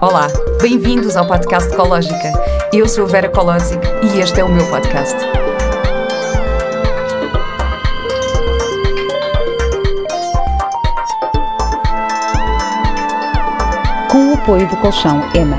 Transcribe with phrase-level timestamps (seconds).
[0.00, 0.26] Olá,
[0.60, 2.32] bem-vindos ao podcast Ecológica.
[2.72, 5.16] Eu sou a Vera Colosic e este é o meu podcast.
[14.10, 15.56] Com o apoio do colchão EMA.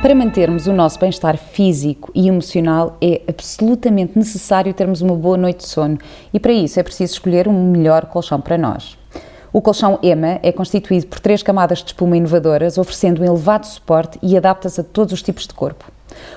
[0.00, 5.64] Para mantermos o nosso bem-estar físico e emocional é absolutamente necessário termos uma boa noite
[5.64, 5.98] de sono
[6.32, 8.96] e para isso é preciso escolher um melhor colchão para nós.
[9.52, 14.18] O colchão EMA é constituído por três camadas de espuma inovadoras, oferecendo um elevado suporte
[14.22, 15.84] e adapta-se a todos os tipos de corpo.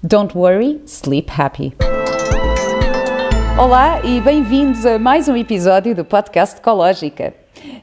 [0.02, 1.72] Don't worry, sleep happy.
[3.58, 7.34] Olá e bem-vindos a mais um episódio do podcast Ecológica.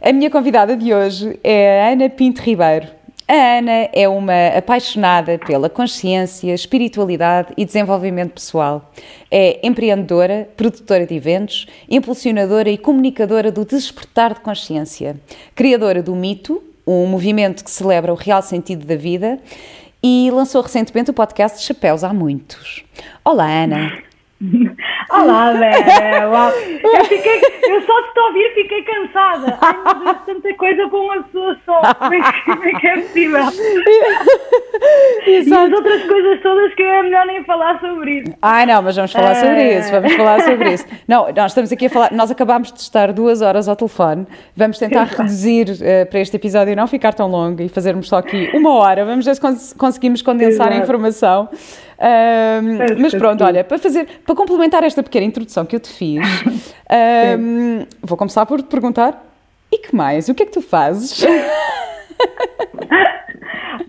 [0.01, 2.87] A minha convidada de hoje é a Ana Pinto Ribeiro.
[3.27, 8.89] A Ana é uma apaixonada pela consciência, espiritualidade e desenvolvimento pessoal.
[9.29, 15.19] É empreendedora, produtora de eventos, impulsionadora e comunicadora do despertar de consciência,
[15.53, 19.39] criadora do Mito, um movimento que celebra o real sentido da vida,
[20.01, 22.85] e lançou recentemente o podcast Chapéus há Muitos.
[23.25, 24.14] Olá, Ana.
[25.09, 26.29] Olá, Vera!
[26.29, 26.51] Uau.
[26.51, 29.57] Eu, fiquei, eu só de te ouvir fiquei cansada.
[29.61, 31.93] Ai, meu Deus, tanta coisa para uma pessoa só.
[31.93, 33.45] Como é que, como é, que é possível?
[35.25, 38.33] e as outras coisas todas que é melhor nem falar sobre isso.
[38.41, 39.35] Ai, não, mas vamos falar é...
[39.35, 39.91] sobre isso.
[39.91, 40.85] Vamos falar sobre isso.
[41.07, 42.11] Não, nós estamos aqui a falar.
[42.11, 44.27] Nós acabámos de estar duas horas ao telefone.
[44.55, 45.21] Vamos tentar Exato.
[45.21, 48.73] reduzir uh, para este episódio e não ficar tão longo e fazermos só aqui uma
[48.73, 49.05] hora.
[49.05, 50.81] Vamos ver se cons conseguimos condensar Exato.
[50.81, 51.49] a informação.
[51.97, 56.21] Um, mas pronto, olha, para fazer, para complementar esta pequena introdução que eu te fiz,
[57.39, 59.23] um, vou começar por te perguntar:
[59.71, 60.27] e que mais?
[60.29, 61.25] O que é que tu fazes?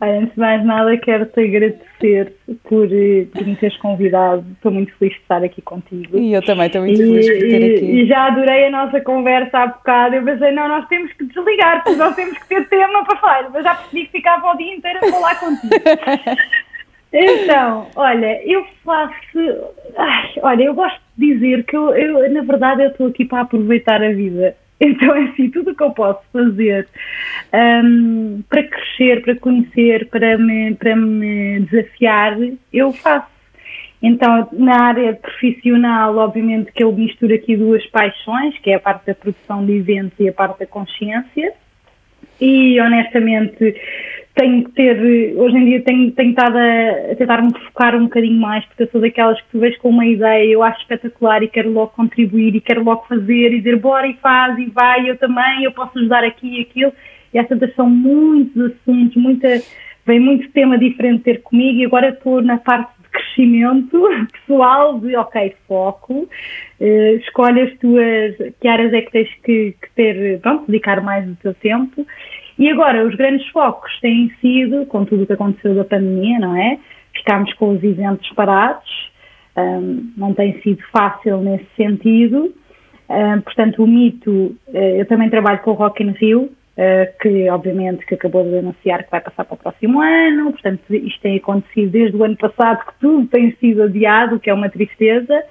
[0.02, 2.33] antes de mais nada, quero-te agradecer
[2.64, 2.89] por,
[3.33, 4.45] por me teres convidado.
[4.52, 6.18] Estou muito feliz de estar aqui contigo.
[6.18, 7.84] E eu também estou muito e, feliz por ter aqui.
[7.84, 10.16] E já adorei a nossa conversa há bocado.
[10.16, 13.50] Eu pensei, não, nós temos que desligar, porque nós temos que ter tema para falar.
[13.50, 15.74] Mas já percebi que ficava o dia inteiro a falar contigo.
[17.12, 19.39] Então, olha, eu faço.
[19.96, 23.42] Ai, olha, eu gosto de dizer que eu, eu na verdade, eu estou aqui para
[23.42, 24.56] aproveitar a vida.
[24.78, 26.86] Então, é assim, tudo o que eu posso fazer
[27.83, 32.36] um, para crescer, para conhecer, para me, para me desafiar,
[32.70, 33.36] eu faço.
[34.02, 39.06] Então, na área profissional, obviamente que eu misturo aqui duas paixões, que é a parte
[39.06, 41.55] da produção de eventos e a parte da consciência.
[42.39, 43.74] E, honestamente,
[44.36, 48.39] tenho que ter, hoje em dia tenho, estado a, a tentar me focar um bocadinho
[48.39, 51.48] mais, porque eu sou daquelas que tu vês com uma ideia, eu acho espetacular e
[51.48, 55.17] quero logo contribuir e quero logo fazer e dizer bora e faz e vai, eu
[55.17, 56.92] também, eu posso ajudar aqui e aquilo.
[57.33, 59.48] E tantas são muitos assuntos, muita,
[60.07, 64.02] vem muito tema diferente ter comigo e agora estou na parte de crescimento
[64.33, 66.29] pessoal de ok, foco,
[66.80, 71.27] uh, escolhe as tuas, que áreas é que tens que, que ter, pronto, dedicar mais
[71.27, 72.07] do teu tempo
[72.58, 76.56] e agora, os grandes focos têm sido, com tudo o que aconteceu da pandemia, não
[76.56, 76.78] é?
[77.14, 79.11] Ficámos com os eventos parados,
[79.56, 82.52] um, não tem sido fácil nesse sentido.
[83.08, 87.48] Um, portanto, o mito, uh, eu também trabalho com o Rock in Rio, uh, que
[87.50, 91.36] obviamente que acabou de anunciar que vai passar para o próximo ano, portanto, isto tem
[91.36, 95.42] acontecido desde o ano passado, que tudo tem sido adiado, o que é uma tristeza.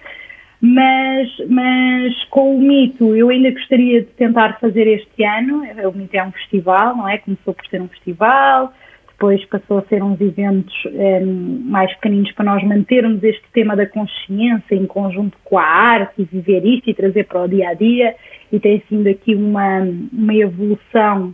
[0.61, 5.63] Mas, mas com o Mito eu ainda gostaria de tentar fazer este ano.
[5.89, 7.17] O Mito é um festival, não é?
[7.17, 8.73] Começou por ser um festival,
[9.15, 13.75] depois passou a ser uns eventos um, ehm, mais pequeninos para nós mantermos este tema
[13.75, 17.69] da consciência em conjunto com a arte e viver isto e trazer para o dia
[17.69, 18.15] a dia.
[18.51, 19.79] E tem sido aqui uma,
[20.11, 21.33] uma evolução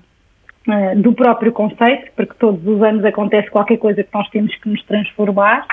[0.67, 4.69] uh, do próprio conceito, porque todos os anos acontece qualquer coisa que nós temos que
[4.69, 5.65] nos transformar.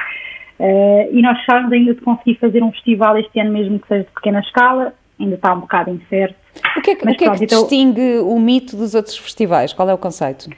[0.58, 4.04] Uh, e nós gostávamos ainda de conseguir fazer um festival este ano, mesmo que seja
[4.04, 6.36] de pequena escala, ainda está um bocado incerto.
[6.76, 7.60] O que é que, o que, é que então...
[7.60, 9.72] distingue o mito dos outros festivais?
[9.72, 10.50] Qual é o conceito?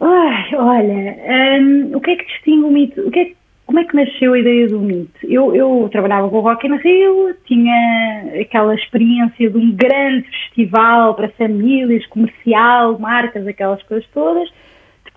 [0.00, 3.00] Ai, olha, um, o que é que distingue o mito?
[3.02, 3.32] O que é
[3.70, 5.12] como é que nasceu a ideia do mito?
[5.22, 11.14] Eu, eu trabalhava com o Rock in Rio, tinha aquela experiência de um grande festival
[11.14, 14.50] para famílias, comercial, marcas, aquelas coisas todas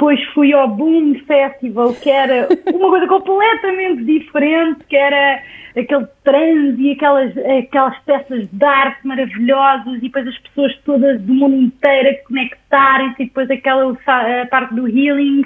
[0.03, 5.41] depois fui ao Boom Festival, que era uma coisa completamente diferente, que era
[5.77, 11.33] aquele transe e aquelas, aquelas peças de arte maravilhosas e depois as pessoas todas do
[11.33, 13.95] mundo inteiro a conectarem-se e depois aquela
[14.51, 15.45] parte do healing.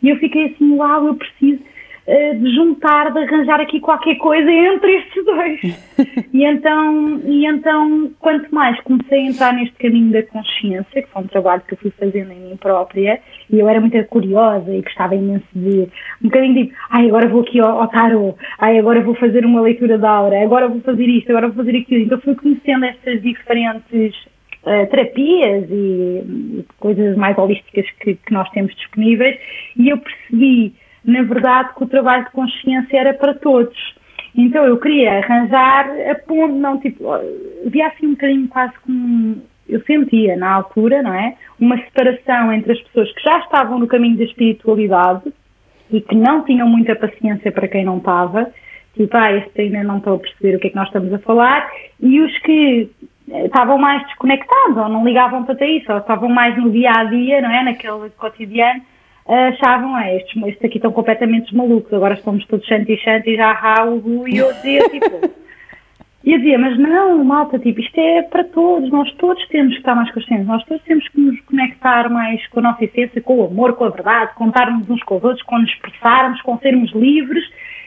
[0.00, 1.64] E eu fiquei assim, uau, eu preciso
[2.06, 5.60] de juntar, de arranjar aqui qualquer coisa entre estes dois.
[6.32, 11.22] e, então, e então, quanto mais comecei a entrar neste caminho da consciência, que foi
[11.22, 13.20] um trabalho que eu fui fazendo em mim própria,
[13.50, 15.88] e eu era muito curiosa e gostava imenso de
[16.22, 19.60] um bocadinho de, ai, agora vou aqui ao, ao tarot, ai, agora vou fazer uma
[19.60, 22.04] leitura da aura, agora vou fazer isto, agora vou fazer aquilo.
[22.04, 24.14] Então fui conhecendo estas diferentes
[24.62, 26.22] uh, terapias e,
[26.60, 29.36] e, coisas mais holísticas que, que nós temos disponíveis,
[29.76, 30.72] e eu percebi
[31.06, 33.76] na verdade, que o trabalho de consciência era para todos.
[34.36, 37.10] Então eu queria arranjar a ponto, não, tipo,
[37.64, 41.34] havia assim um bocadinho quase como, eu sentia na altura, não é?
[41.58, 45.32] Uma separação entre as pessoas que já estavam no caminho da espiritualidade
[45.90, 48.52] e que não tinham muita paciência para quem não estava,
[48.94, 51.18] tipo, ah, este ainda não estou a perceber o que é que nós estamos a
[51.20, 51.70] falar,
[52.00, 52.90] e os que
[53.30, 57.04] eh, estavam mais desconectados, ou não ligavam para isso, ou estavam mais no dia a
[57.04, 57.62] dia, não é?
[57.62, 58.82] Naquele cotidiano
[59.28, 64.00] achavam, ah, estes, estes aqui estão completamente malucos, agora estamos todos shanti shanti, já rau,
[64.26, 65.30] e eu dizia tipo,
[66.24, 69.78] e eu dizia, mas não, malta, tipo, isto é para todos, nós todos temos que
[69.78, 73.38] estar mais conscientes, nós todos temos que nos conectar mais com a nossa essência, com
[73.38, 76.92] o amor, com a verdade, contarmos uns com os outros, com nos expressarmos, com sermos
[76.92, 77.44] livres,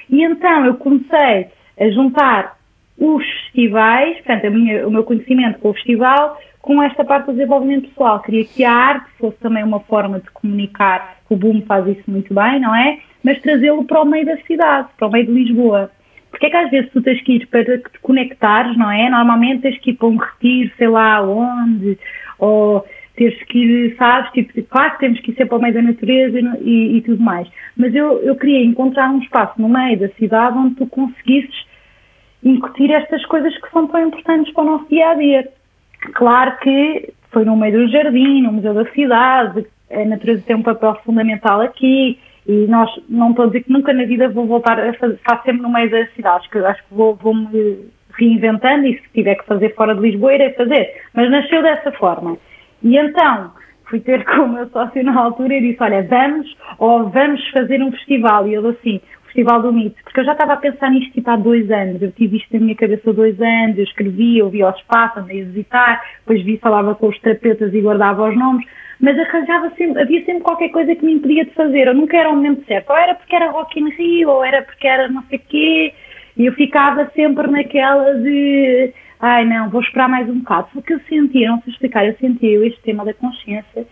[0.09, 1.47] e então eu comecei
[1.79, 2.57] a juntar
[2.97, 7.89] os festivais, portanto, minha, o meu conhecimento com o festival, com esta parte do desenvolvimento
[7.89, 8.19] pessoal.
[8.21, 12.33] Queria que a arte fosse também uma forma de comunicar, o Boom faz isso muito
[12.33, 12.99] bem, não é?
[13.23, 15.91] Mas trazê-lo para o meio da cidade, para o meio de Lisboa.
[16.29, 19.09] Porque é que às vezes tu tens que ir para te conectares, não é?
[19.09, 21.97] Normalmente tens que ir para um retiro, sei lá onde,
[22.37, 22.85] ou
[23.15, 26.39] teres que ir, sabes, tipo, claro que temos que ir para o meio da natureza
[26.61, 27.49] e, e tudo mais.
[27.75, 31.65] Mas eu, eu queria encontrar um espaço no meio da cidade onde tu conseguisses
[32.43, 35.49] incutir estas coisas que são tão importantes para o nosso dia a dia.
[36.13, 40.63] Claro que foi no meio do jardim, no Museu da Cidade, a natureza tem um
[40.63, 44.79] papel fundamental aqui e nós não estou a dizer que nunca na vida vou voltar
[44.79, 47.89] a fazer, faço sempre no meio da cidade, acho que, acho que vou, vou me
[48.17, 52.37] reinventando e se tiver que fazer fora de Lisboa irei fazer, mas nasceu dessa forma.
[52.83, 53.51] E então
[53.85, 57.81] fui ter com o meu sócio na altura e disse, olha, vamos ou vamos fazer
[57.81, 58.47] um festival.
[58.47, 61.35] E ele assim, Festival do Mito, porque eu já estava a pensar nisto tipo, há
[61.35, 64.67] dois anos, eu tive isto na minha cabeça há dois anos, eu escrevia, eu via
[64.67, 68.65] o espaço, andei a visitar, depois vi, falava com os terapeutas e guardava os nomes,
[68.99, 72.29] mas arranjava sempre, havia sempre qualquer coisa que me impedia de fazer, eu nunca era
[72.29, 75.23] o momento certo, ou era porque era Rock in Rio, ou era porque era não
[75.23, 75.93] sei o quê,
[76.35, 80.99] e eu ficava sempre naquela de, ai não, vou esperar mais um bocado, porque eu
[81.07, 83.85] sentia, não sei explicar, eu sentia este tema da consciência,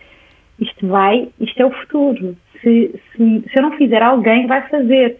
[0.60, 5.18] isto vai, isto é o futuro, se, se, se eu não fizer, alguém vai fazer.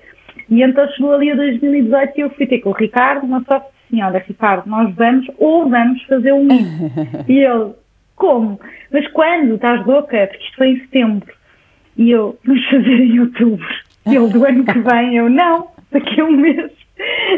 [0.50, 3.56] E então chegou ali a 2018 e eu fui ter com o Ricardo, uma só
[3.56, 6.48] assim, olha Ricardo, nós vamos ou vamos fazer um
[7.28, 7.72] e ele,
[8.16, 8.60] como?
[8.90, 9.54] Mas quando?
[9.54, 10.26] Estás louca?
[10.26, 11.32] Porque isto foi em setembro.
[11.96, 13.66] E eu, vamos fazer em outubro.
[14.06, 16.72] E ele, do ano que vem, eu, não, daqui a um mês.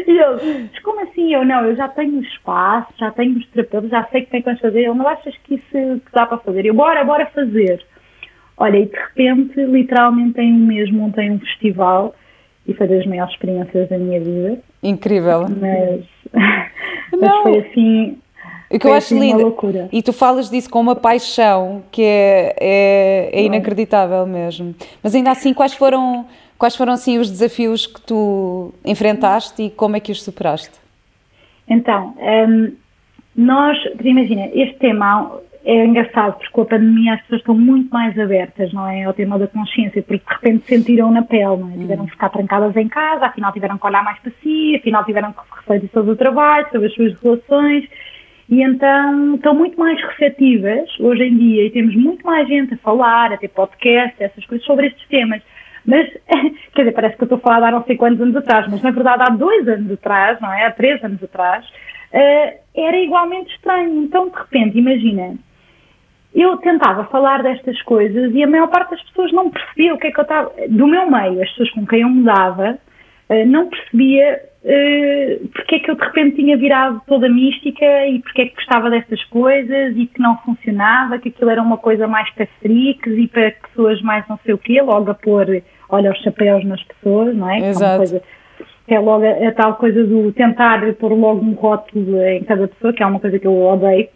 [0.07, 1.33] E ele, mas como assim?
[1.33, 4.55] Eu, não, eu já tenho espaço, já tenho os terapeutas, já sei que tem que
[4.55, 4.79] fazer.
[4.79, 6.65] Ele, não achas que isso que dá para fazer?
[6.65, 7.83] Eu, bora, bora fazer.
[8.57, 12.15] Olha, e de repente, literalmente em um mês montei um festival
[12.67, 14.59] e foi das maiores experiências da minha vida.
[14.83, 15.45] Incrível.
[15.49, 16.05] Mas,
[17.19, 18.17] mas foi assim.
[18.69, 19.55] O que eu acho assim lindo.
[19.91, 24.73] E tu falas disso com uma paixão que é, é, é inacreditável mesmo.
[25.03, 26.25] Mas ainda assim, quais foram,
[26.57, 30.79] quais foram assim, os desafios que tu enfrentaste e como é que os superaste?
[31.67, 32.71] Então, um,
[33.35, 38.17] nós, imagina, este tema é engraçado porque com a pandemia as pessoas estão muito mais
[38.17, 39.03] abertas, não é?
[39.03, 41.77] Ao tema da consciência, porque de repente sentiram na pele, não é?
[41.77, 45.31] Tiveram que ficar trancadas em casa, afinal tiveram que olhar mais para si, afinal tiveram
[45.31, 47.87] que refletir sobre o trabalho, sobre as suas relações,
[48.49, 52.77] e então estão muito mais receptivas hoje em dia e temos muito mais gente a
[52.77, 55.41] falar, a ter podcast, essas coisas sobre estes temas.
[55.85, 56.09] Mas,
[56.73, 58.81] quer dizer, parece que eu estou a falar há não sei quantos anos atrás, mas
[58.81, 60.65] na verdade há dois anos atrás, não é?
[60.65, 64.03] Há três anos atrás, uh, era igualmente estranho.
[64.03, 65.35] Então, de repente, imagina,
[66.33, 70.07] eu tentava falar destas coisas e a maior parte das pessoas não percebia o que
[70.07, 70.51] é que eu estava.
[70.69, 72.77] Do meu meio, as pessoas com quem eu mudava,
[73.29, 78.19] eh, não percebia uh, porque é que eu de repente tinha virado toda mística e
[78.19, 82.07] porque é que gostava destas coisas e que não funcionava, que aquilo era uma coisa
[82.07, 86.11] mais para freaks e para pessoas mais não sei o quê, logo a pôr, olha,
[86.11, 87.69] os chapéus nas pessoas, não é?
[87.69, 87.93] Exato.
[87.93, 88.23] É, coisa,
[88.87, 92.93] é logo a, a, tal coisa do tentar pôr logo um rótulo em cada pessoa,
[92.93, 94.07] que é uma coisa que eu odeio,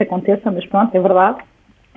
[0.00, 1.38] que aconteça, mas pronto, é verdade.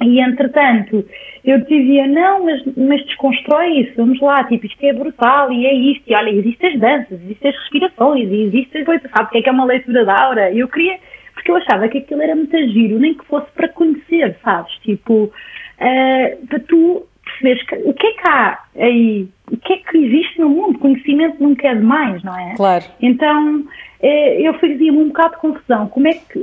[0.01, 1.05] E entretanto,
[1.45, 5.73] eu dizia, não, mas, mas desconstrói isso, vamos lá, tipo, isto é brutal e é
[5.73, 9.41] isto, e olha, existem as danças, existem as respirações, existem coisas, sabe o que é
[9.43, 10.51] que é uma leitura da aura?
[10.51, 10.97] Eu queria,
[11.33, 14.73] porque eu achava que aquilo era muito giro, nem que fosse para conhecer, sabes?
[14.79, 19.97] Tipo, uh, para tu perceberes o que é que há aí, o que é que
[19.97, 22.55] existe no mundo, conhecimento nunca é demais, não é?
[22.55, 22.83] Claro.
[23.01, 23.63] Então,
[24.01, 26.39] é, eu fazia-me um bocado de confusão, como é que,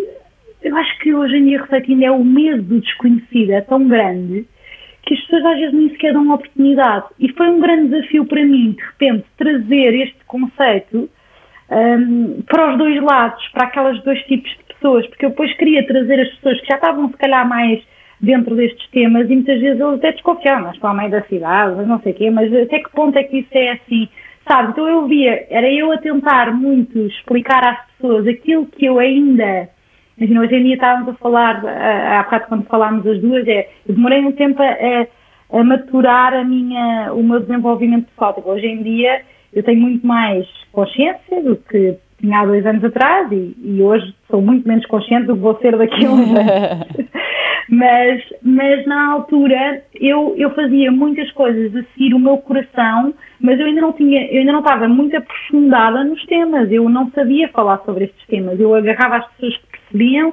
[0.71, 4.47] eu acho que hoje em dia, refletindo, é o medo do desconhecido, é tão grande,
[5.03, 7.07] que as pessoas às vezes nem sequer dão oportunidade.
[7.19, 11.11] E foi um grande desafio para mim, de repente, trazer este conceito
[11.71, 15.85] um, para os dois lados, para aquelas dois tipos de pessoas, porque eu depois queria
[15.85, 17.83] trazer as pessoas que já estavam, se calhar, mais
[18.21, 21.75] dentro destes temas e muitas vezes eles até desconfiavam, mas para o meio da cidade,
[21.77, 24.09] mas não sei o quê, mas até que ponto é que isso é assim?
[24.47, 24.71] Sabe?
[24.71, 29.69] Então eu via, era eu a tentar muito explicar às pessoas aquilo que eu ainda.
[30.21, 33.95] Imagina, hoje em dia estávamos a falar, há bocado quando falámos as duas, é, eu
[33.95, 38.35] demorei um tempo a, a maturar a minha, o meu desenvolvimento pessoal.
[38.35, 42.85] Tipo, hoje em dia eu tenho muito mais consciência do que tinha há dois anos
[42.85, 46.37] atrás e, e hoje sou muito menos consciente do que vou ser daqui a uns
[46.37, 46.87] anos.
[47.71, 53.59] mas, mas na altura eu, eu fazia muitas coisas a seguir o meu coração, mas
[53.59, 57.49] eu ainda não tinha, eu ainda não estava muito aprofundada nos temas, eu não sabia
[57.49, 60.33] falar sobre estes temas, eu agarrava as pessoas que percebiam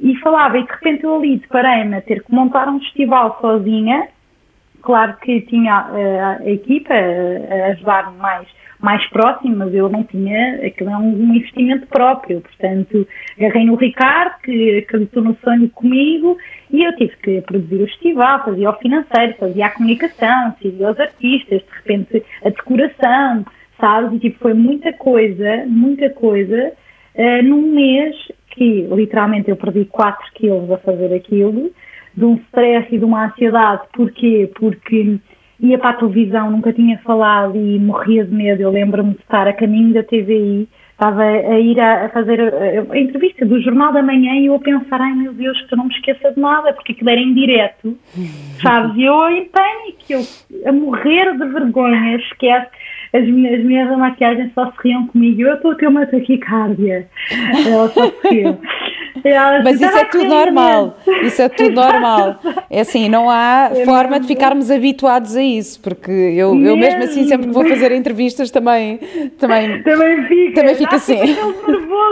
[0.00, 4.08] e falava, e de repente eu ali deparei-me a ter que montar um festival sozinha,
[4.82, 8.46] claro que tinha uh, a equipa a ajudar-me mais
[8.78, 13.06] mais próximo, mas eu não tinha, aquilo é um, investimento próprio, portanto,
[13.38, 16.36] agarrei no Ricardo, que acreditou no sonho comigo,
[16.70, 21.00] e eu tive que produzir o festival, fazia o financeiro, fazia a comunicação, decidia os
[21.00, 23.46] artistas, de repente a decoração,
[23.80, 26.72] sabes, e tipo, foi muita coisa, muita coisa,
[27.14, 28.14] uh, num mês
[28.56, 31.70] que literalmente eu perdi 4 quilos a fazer aquilo,
[32.16, 34.50] de um stress e de uma ansiedade, porquê?
[34.54, 35.18] Porque
[35.60, 38.62] ia para a televisão, nunca tinha falado e morria de medo.
[38.62, 42.98] Eu lembro-me de estar a caminho da TVI, estava a ir a, fazer a, a,
[42.98, 45.86] entrevista do Jornal da Manhã e eu a pensar, ai meu Deus, que eu não
[45.86, 47.96] me esqueça de nada, porque aquilo era em direto,
[48.62, 48.96] sabes?
[48.96, 50.22] E eu em pânico, eu
[50.66, 52.70] a morrer de vergonha, esquece.
[53.16, 56.06] As minhas, as minhas da maquiagem só se riam comigo, eu estou a ter uma
[56.06, 57.06] taquicardia.
[57.66, 58.58] Ela só se riu.
[59.64, 62.38] Mas isso é tudo normal, isso é tudo normal.
[62.70, 64.20] É assim, não há é forma mesmo.
[64.20, 67.92] de ficarmos habituados a isso, porque eu mesmo, eu mesmo assim, sempre que vou fazer
[67.92, 68.98] entrevistas, também,
[69.38, 71.18] também, também fica, também fica assim.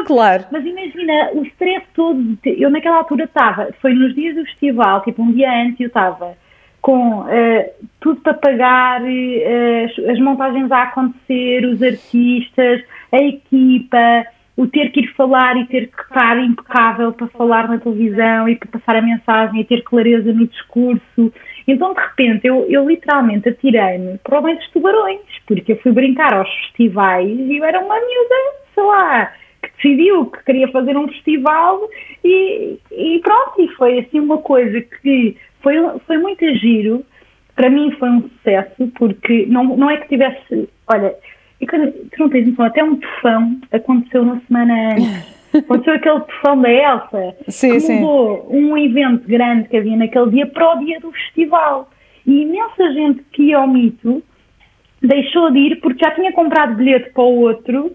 [0.07, 0.45] claro.
[0.51, 5.23] Mas imagina, o stress todo, eu naquela altura estava, foi nos dias do festival, tipo
[5.23, 6.37] um dia antes eu estava
[6.85, 14.67] com uh, tudo para pagar, uh, as, montagens a acontecer, os artistas, a equipa, o
[14.67, 18.69] ter que ir falar e ter que estar impecável para falar na televisão e para
[18.69, 21.33] passar a mensagem e ter clareza no discurso.
[21.67, 25.91] Então, de repente, eu, eu literalmente atirei-me para o meio dos tubarões, porque eu fui
[25.91, 28.35] brincar aos festivais e eu era uma miúda,
[28.75, 31.81] sei lá, que decidiu que queria fazer um festival
[32.23, 35.75] e, e pronto, e foi assim uma coisa que foi,
[36.07, 37.05] foi muito giro.
[37.57, 40.69] Para mim foi um sucesso, porque não, não é que tivesse.
[40.87, 41.15] Olha,
[41.61, 45.35] e quando, tu não tens noção, até um tufão aconteceu na semana antes.
[45.55, 48.57] Aconteceu aquele tufão da Elsa, sim, que mudou sim.
[48.57, 51.89] um evento grande que havia naquele dia para o dia do festival.
[52.27, 54.21] E imensa gente que ia ao mito
[55.01, 57.93] deixou de ir porque já tinha comprado bilhete para o outro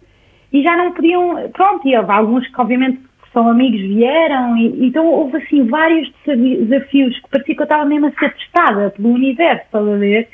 [0.54, 1.50] e já não podiam.
[1.52, 3.02] Pronto, e houve alguns que, obviamente,
[3.34, 8.08] são amigos, vieram, e, então houve assim vários desafios que parecia que eu estava mesmo
[8.08, 10.28] a ser testada pelo universo, para ver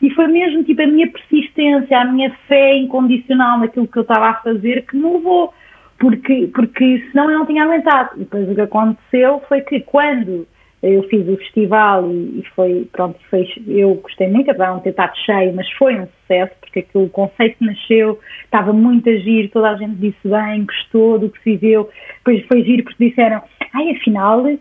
[0.00, 4.28] e foi mesmo tipo a minha persistência, a minha fé incondicional naquilo que eu estava
[4.28, 5.52] a fazer que me levou,
[5.98, 8.10] porque, porque senão eu não tinha aguentado.
[8.14, 10.46] E depois o que aconteceu foi que quando
[10.82, 14.80] eu fiz o festival e, e foi, pronto, foi, eu gostei muito, apesar de não
[14.80, 19.48] ter estado cheio, mas foi um sucesso, porque o conceito nasceu, estava muito a giro,
[19.48, 23.42] toda a gente disse bem, gostou do que se viu, depois foi giro porque disseram,
[23.74, 24.58] ai, afinal, eh,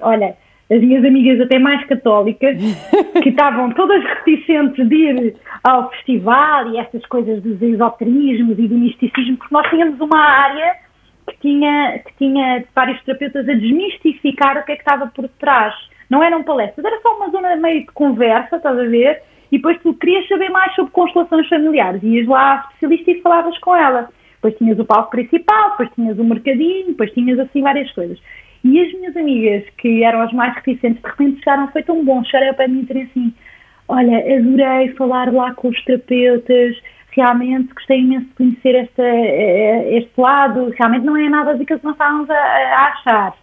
[0.00, 0.36] olha,
[0.70, 2.56] as minhas amigas até mais católicas,
[3.22, 5.34] que estavam todas reticentes de ir
[5.64, 10.76] ao festival e essas coisas dos esoterismos e do misticismo, porque nós tínhamos uma área
[11.26, 15.74] que tinha, que tinha vários terapeutas a desmistificar o que é que estava por trás.
[16.10, 19.22] Não eram palestras, era só uma zona meio de conversa, estás a ver?
[19.50, 23.58] E depois tu querias saber mais sobre constelações familiares, ias lá à especialista e falavas
[23.58, 24.08] com ela.
[24.34, 28.18] Depois tinhas o palco principal, depois tinhas o mercadinho, depois tinhas assim várias coisas.
[28.64, 32.24] E as minhas amigas, que eram as mais reticentes, de repente chegaram, foi tão bom,
[32.24, 33.34] chegaram para mim e assim,
[33.88, 36.76] olha, adorei falar lá com os terapeutas,
[37.14, 41.84] realmente gostei imenso de conhecer esta, eh, este lado, realmente não é nada daquilo que
[41.84, 43.34] nós estávamos a, a achar.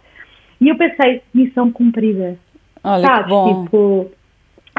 [0.60, 2.36] E eu pensei, missão cumprida.
[2.84, 3.24] Olha, Sabes?
[3.24, 3.64] que bom.
[3.64, 4.10] Tipo,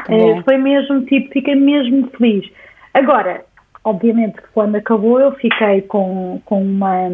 [0.04, 0.38] que bom.
[0.38, 2.50] Eh, foi mesmo, tipo, fiquei mesmo feliz.
[2.94, 3.44] Agora,
[3.84, 7.10] Obviamente que quando acabou eu fiquei com, com, uma,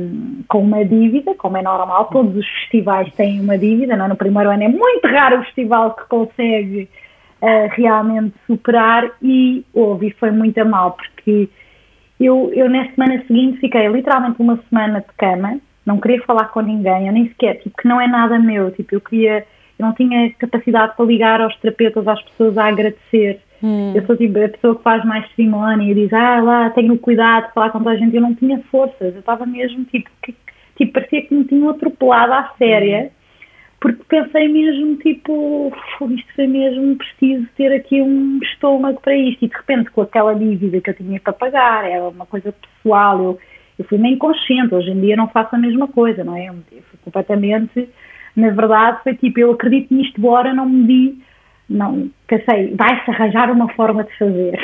[0.49, 4.05] com uma dívida, como é normal, todos os festivais têm uma dívida, não?
[4.05, 4.09] É?
[4.09, 6.87] no primeiro ano é muito raro o festival que consegue
[7.41, 11.49] uh, realmente superar e houve, e foi muito a mal, porque
[12.21, 16.61] eu, eu na semana seguinte fiquei literalmente uma semana de cama, não queria falar com
[16.61, 19.47] ninguém, eu nem sequer, tipo, que não é nada meu, tipo, eu queria,
[19.79, 23.41] eu não tinha capacidade para ligar aos terapeutas, às pessoas a agradecer.
[23.63, 23.93] Hum.
[23.95, 27.49] Eu sou tipo a pessoa que faz mais cerimónia e diz, ah lá, tenho cuidado
[27.49, 30.35] de falar com toda a gente, eu não tinha forças, eu estava mesmo tipo, que,
[30.77, 33.11] tipo, parecia que me tinham atropelado à séria.
[33.13, 33.18] Hum
[33.81, 35.73] porque pensei mesmo, tipo,
[36.11, 39.45] isto foi mesmo preciso ter aqui um estômago para isto.
[39.45, 43.23] E de repente, com aquela dívida que eu tinha para pagar, era uma coisa pessoal,
[43.23, 43.39] eu,
[43.79, 44.75] eu fui meio inconsciente.
[44.75, 46.49] Hoje em dia não faço a mesma coisa, não é?
[46.49, 47.89] Eu fui completamente.
[48.35, 51.19] Na verdade, foi tipo, eu acredito nisto, bora, não me di.
[51.69, 54.59] Não, pensei, vai-se arranjar uma forma de fazer.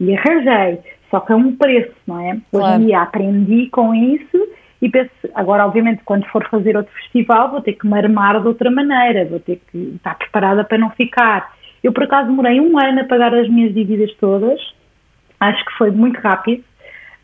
[0.00, 0.78] E arranjei,
[1.10, 2.38] só que a um preço, não é?
[2.52, 4.48] Hoje em dia aprendi com isso
[4.80, 8.46] e penso, agora obviamente quando for fazer outro festival vou ter que me armar de
[8.46, 11.52] outra maneira, vou ter que estar preparada para não ficar.
[11.82, 14.60] Eu por acaso demorei um ano a pagar as minhas dívidas todas,
[15.40, 16.64] acho que foi muito rápido,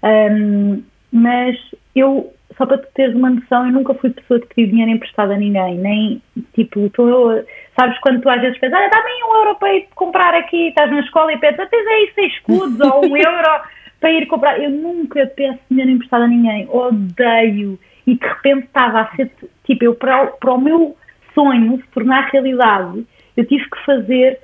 [0.02, 0.82] um,
[1.12, 1.56] mas
[1.94, 5.32] eu, só para tu teres uma noção, eu nunca fui pessoa que pediu dinheiro emprestado
[5.32, 6.23] a ninguém, nem
[6.54, 7.40] tipo, tô,
[7.78, 10.90] sabes quando tu às vezes pensas, olha, dá-me um euro para ir comprar aqui, estás
[10.90, 13.62] na escola e pensas, tens aí seis escudos ou um euro
[14.04, 14.62] para ir comprar.
[14.62, 17.78] Eu nunca peço dinheiro emprestado a ninguém, odeio.
[18.06, 19.32] E de repente estava a ser,
[19.64, 20.94] tipo, eu para, para o meu
[21.32, 24.40] sonho se tornar realidade, eu tive que fazer,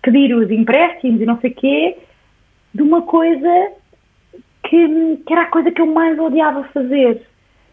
[0.00, 1.98] pedir os empréstimos e não sei o quê,
[2.74, 3.72] de uma coisa
[4.64, 7.20] que, que era a coisa que eu mais odiava fazer.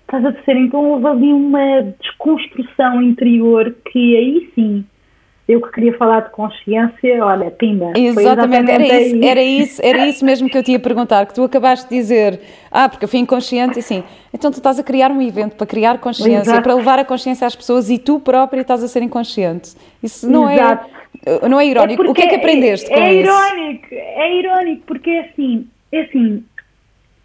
[0.02, 0.60] Estás a perceber?
[0.60, 4.86] Então houve ali uma desconstrução interior que aí sim
[5.48, 7.94] eu que queria falar de consciência, olha, pimba.
[7.96, 11.44] Exatamente, era isso, era isso, era isso mesmo que eu tinha a perguntar, que tu
[11.44, 15.12] acabaste de dizer, ah, porque eu fui inconsciente, e assim, então tu estás a criar
[15.12, 16.64] um evento para criar consciência, Exato.
[16.64, 19.76] para levar a consciência às pessoas e tu própria estás a ser inconsciente.
[20.02, 20.90] Isso não é Exato.
[21.26, 22.04] é não é irónico.
[22.04, 23.30] É o que é que aprendeste com é isso?
[23.30, 26.44] É irónico, é irónico, porque é assim, é assim,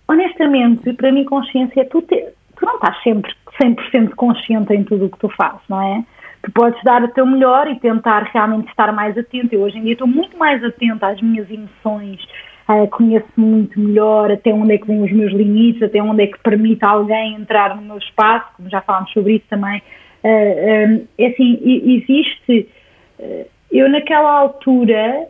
[0.07, 2.17] honestamente, para mim consciência é tu, te,
[2.57, 6.05] tu não estás sempre 100% consciente em tudo o que tu fazes, não é?
[6.43, 9.55] Tu podes dar o teu melhor e tentar realmente estar mais atento.
[9.55, 12.23] Eu hoje em dia estou muito mais atenta às minhas emoções,
[12.69, 16.27] uh, conheço muito melhor até onde é que vêm os meus limites, até onde é
[16.27, 19.83] que permite alguém entrar no meu espaço, como já falámos sobre isso também.
[20.23, 22.69] Uh, um, é assim, existe.
[23.19, 25.29] Uh, eu naquela altura,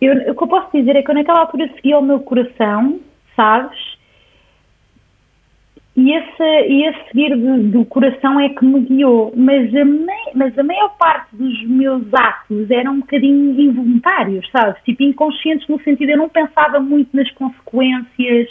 [0.00, 3.00] eu, o que eu posso dizer é que eu naquela altura seguia o meu coração,
[3.36, 3.97] sabes?
[5.98, 9.84] E esse, e esse seguir do, do, coração é que me guiou, mas a,
[10.32, 14.80] mas a maior parte dos meus atos eram um bocadinho involuntários, sabes?
[14.84, 18.48] Tipo, inconscientes no sentido, eu não pensava muito nas consequências,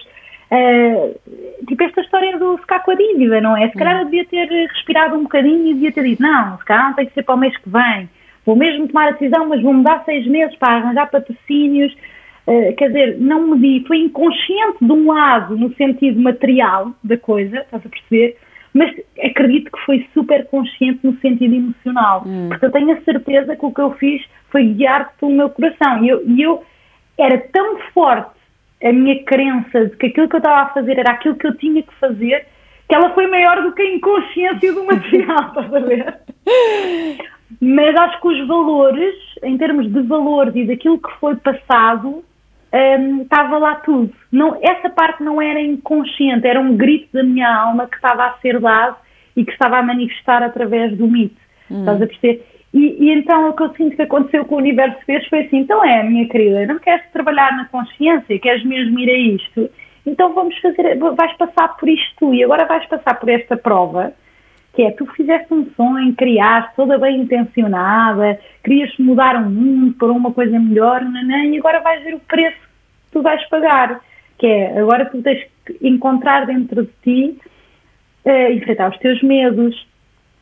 [0.51, 1.17] uh,
[1.65, 3.69] tipo esta história do ficar com a dívida, não é?
[3.69, 6.87] Se calhar eu devia ter respirado um bocadinho e devia ter dito, não, se calhar
[6.87, 8.09] não tem que ser para o mês que vem,
[8.45, 11.95] vou mesmo tomar a decisão, mas vou-me dar seis meses para arranjar patrocínios,
[12.47, 17.17] Uh, quer dizer, não me di, foi inconsciente de um lado, no sentido material da
[17.17, 18.37] coisa, estás a perceber?
[18.73, 22.23] Mas acredito que foi super consciente no sentido emocional.
[22.25, 22.47] Hum.
[22.49, 26.03] Porque eu tenho a certeza que o que eu fiz foi guiar-te pelo meu coração.
[26.05, 26.63] E eu, e eu
[27.17, 28.37] era tão forte
[28.81, 31.57] a minha crença de que aquilo que eu estava a fazer era aquilo que eu
[31.57, 32.45] tinha que fazer,
[32.87, 36.15] que ela foi maior do que a inconsciência do material, estás a ver?
[37.59, 42.23] Mas acho que os valores, em termos de valores e daquilo que foi passado,
[42.73, 44.13] um, estava lá tudo.
[44.31, 48.33] Não, essa parte não era inconsciente, era um grito da minha alma que estava a
[48.39, 48.97] ser dado
[49.35, 51.39] e que estava a manifestar através do mito.
[51.69, 51.79] Hum.
[51.79, 52.45] Estás a perceber?
[52.73, 55.59] E, e, então o que eu sinto que aconteceu com o universo fez foi assim:
[55.59, 59.69] então é, minha querida, não queres trabalhar na consciência, queres mesmo ir a isto?
[60.05, 64.13] Então vamos fazer, vais passar por isto e agora vais passar por esta prova
[64.77, 70.11] que é tu fizeste um sonho, criaste toda bem intencionada, querias mudar o mundo para
[70.11, 73.99] uma coisa melhor, nanã, e agora vais ver o preço que tu vais pagar,
[74.37, 77.39] que é agora tu tens que encontrar dentro de ti,
[78.23, 79.75] uh, enfrentar os teus medos,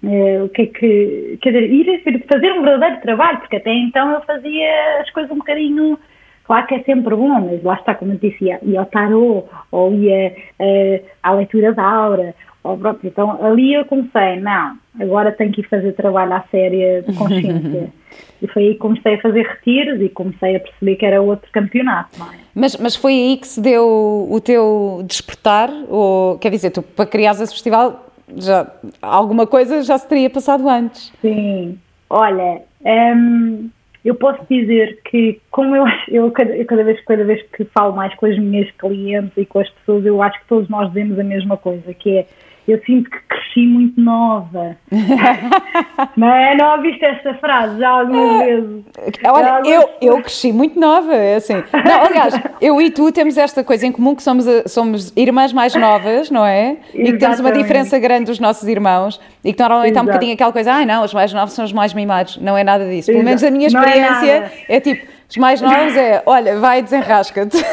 [0.04, 4.12] uh, o que é que, quer dizer, ir fazer um verdadeiro trabalho, porque até então
[4.12, 5.98] eu fazia as coisas um bocadinho
[6.46, 9.46] Claro que é sempre bom, mas lá está, como eu disse, ia, ia ao tarô,
[9.72, 12.36] ou ia uh, à leitura da aura,
[12.68, 17.04] Oh, pronto, então ali eu comecei, não, agora tenho que ir fazer trabalho à séria
[17.04, 17.94] de consciência.
[18.42, 21.48] e foi aí que comecei a fazer retiros e comecei a perceber que era outro
[21.52, 22.10] campeonato.
[22.24, 22.38] É?
[22.56, 25.70] Mas, mas foi aí que se deu o teu despertar?
[25.88, 28.04] Ou, quer dizer, tu para criares esse festival,
[28.36, 28.66] já,
[29.00, 31.14] alguma coisa já se teria passado antes?
[31.22, 31.78] Sim,
[32.10, 33.70] olha, hum,
[34.04, 37.96] eu posso dizer que, como eu, eu, cada, eu cada, vez, cada vez que falo
[37.96, 41.20] mais com as minhas clientes e com as pessoas, eu acho que todos nós dizemos
[41.20, 42.26] a mesma coisa, que é
[42.68, 44.76] eu sinto que cresci muito nova.
[46.18, 46.56] não é?
[46.56, 48.86] Não ouviste esta frase já algumas vezes?
[49.24, 51.54] Olha, eu, eu cresci muito nova, é assim.
[51.54, 55.76] Não, aliás, eu e tu temos esta coisa em comum que somos, somos irmãs mais
[55.76, 56.78] novas, não é?
[56.94, 60.00] E que temos uma diferença grande dos nossos irmãos e que normalmente Exato.
[60.00, 62.38] há um bocadinho aquela coisa, ai ah, não, os mais novos são os mais mimados.
[62.38, 63.12] Não é nada disso.
[63.12, 66.82] Pelo menos a minha é experiência é, é tipo os mais novos é, olha, vai
[66.82, 67.58] desenrasca-te.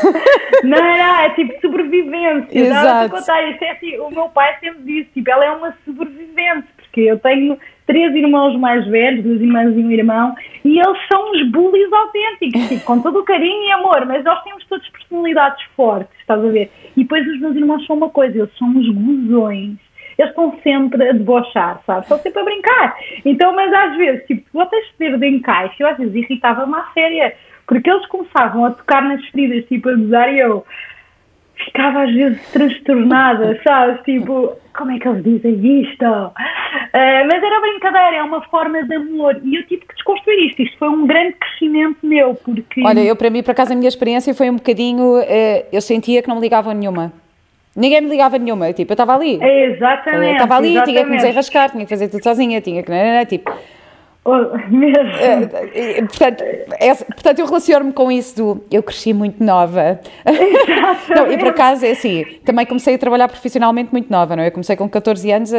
[0.62, 2.46] Não, não, é tipo sobrevivência.
[2.56, 3.16] Exato.
[3.16, 7.00] Contar, isto é assim, o meu pai sempre disse, tipo, ela é uma sobrevivente, porque
[7.00, 10.32] eu tenho três irmãos mais velhos, duas irmãs e um irmão,
[10.64, 14.40] e eles são uns bullies autênticos, tipo, com todo o carinho e amor, mas nós
[14.44, 16.70] temos todas personalidades fortes, estás a ver?
[16.96, 19.78] E depois os meus irmãos são uma coisa, eles são uns gozões
[20.22, 22.02] eles estão sempre a debochar, sabe?
[22.02, 22.96] Estão sempre a brincar.
[23.24, 27.34] Então, mas às vezes, tipo, tens de de encaixe, eu às vezes irritava-me à séria,
[27.66, 30.64] porque eles começavam a tocar nas feridas, tipo, a gozar e eu
[31.64, 34.02] ficava às vezes transtornada, sabes?
[34.04, 36.04] Tipo, como é que eles dizem isto?
[36.04, 39.40] Uh, mas era brincadeira, é uma forma de amor.
[39.44, 40.62] E eu tive que desconstruir isto.
[40.62, 42.82] Isto foi um grande crescimento meu, porque...
[42.84, 45.18] Olha, eu para mim, por acaso, a minha experiência foi um bocadinho...
[45.20, 47.12] Uh, eu sentia que não me ligavam nenhuma.
[47.74, 49.38] Ninguém me ligava nenhuma, tipo, eu estava ali.
[49.42, 50.26] Exatamente.
[50.26, 50.92] Eu estava ali, exatamente.
[50.92, 53.26] tinha que me desenrascar, tinha que fazer tudo sozinha, tinha que.
[53.26, 53.54] Tipo, Oh,
[54.70, 55.10] mesmo.
[55.74, 56.44] É, portanto,
[56.78, 60.00] é, portanto, eu relaciono-me com isso do eu cresci muito nova.
[61.14, 64.48] não, e por acaso é assim, também comecei a trabalhar profissionalmente muito nova, não é?
[64.48, 65.52] Eu comecei com 14 anos,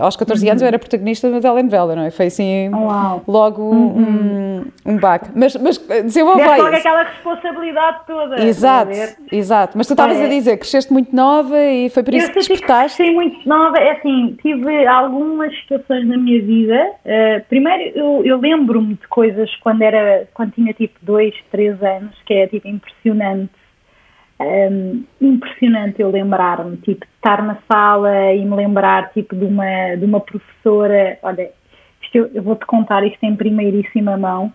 [0.00, 0.50] aos 14 uhum.
[0.50, 2.10] anos eu era protagonista de uma telenovela, não é?
[2.10, 3.22] Foi assim, Uau.
[3.28, 4.62] logo uhum.
[4.84, 5.30] um, um baque.
[5.34, 8.42] Mas, mas desenvolve logo aquela responsabilidade toda.
[8.42, 8.90] Exato,
[9.30, 9.78] exato.
[9.78, 10.24] Mas tu estavas é.
[10.24, 12.96] a dizer, cresceste muito nova e foi por isso eu que despertaste?
[12.96, 16.90] cresci muito nova, é assim, tive algumas situações na minha vida.
[17.04, 21.80] Uh, primeiro, eu eu, eu lembro-me de coisas quando era quando tinha tipo dois, três
[21.82, 23.52] anos, que é tipo impressionante.
[24.40, 29.96] Um, impressionante eu lembrar-me, tipo, de estar na sala e me lembrar, tipo, de uma,
[29.96, 31.50] de uma professora, olha,
[32.14, 34.52] eu, eu vou-te contar isto em primeiríssima mão,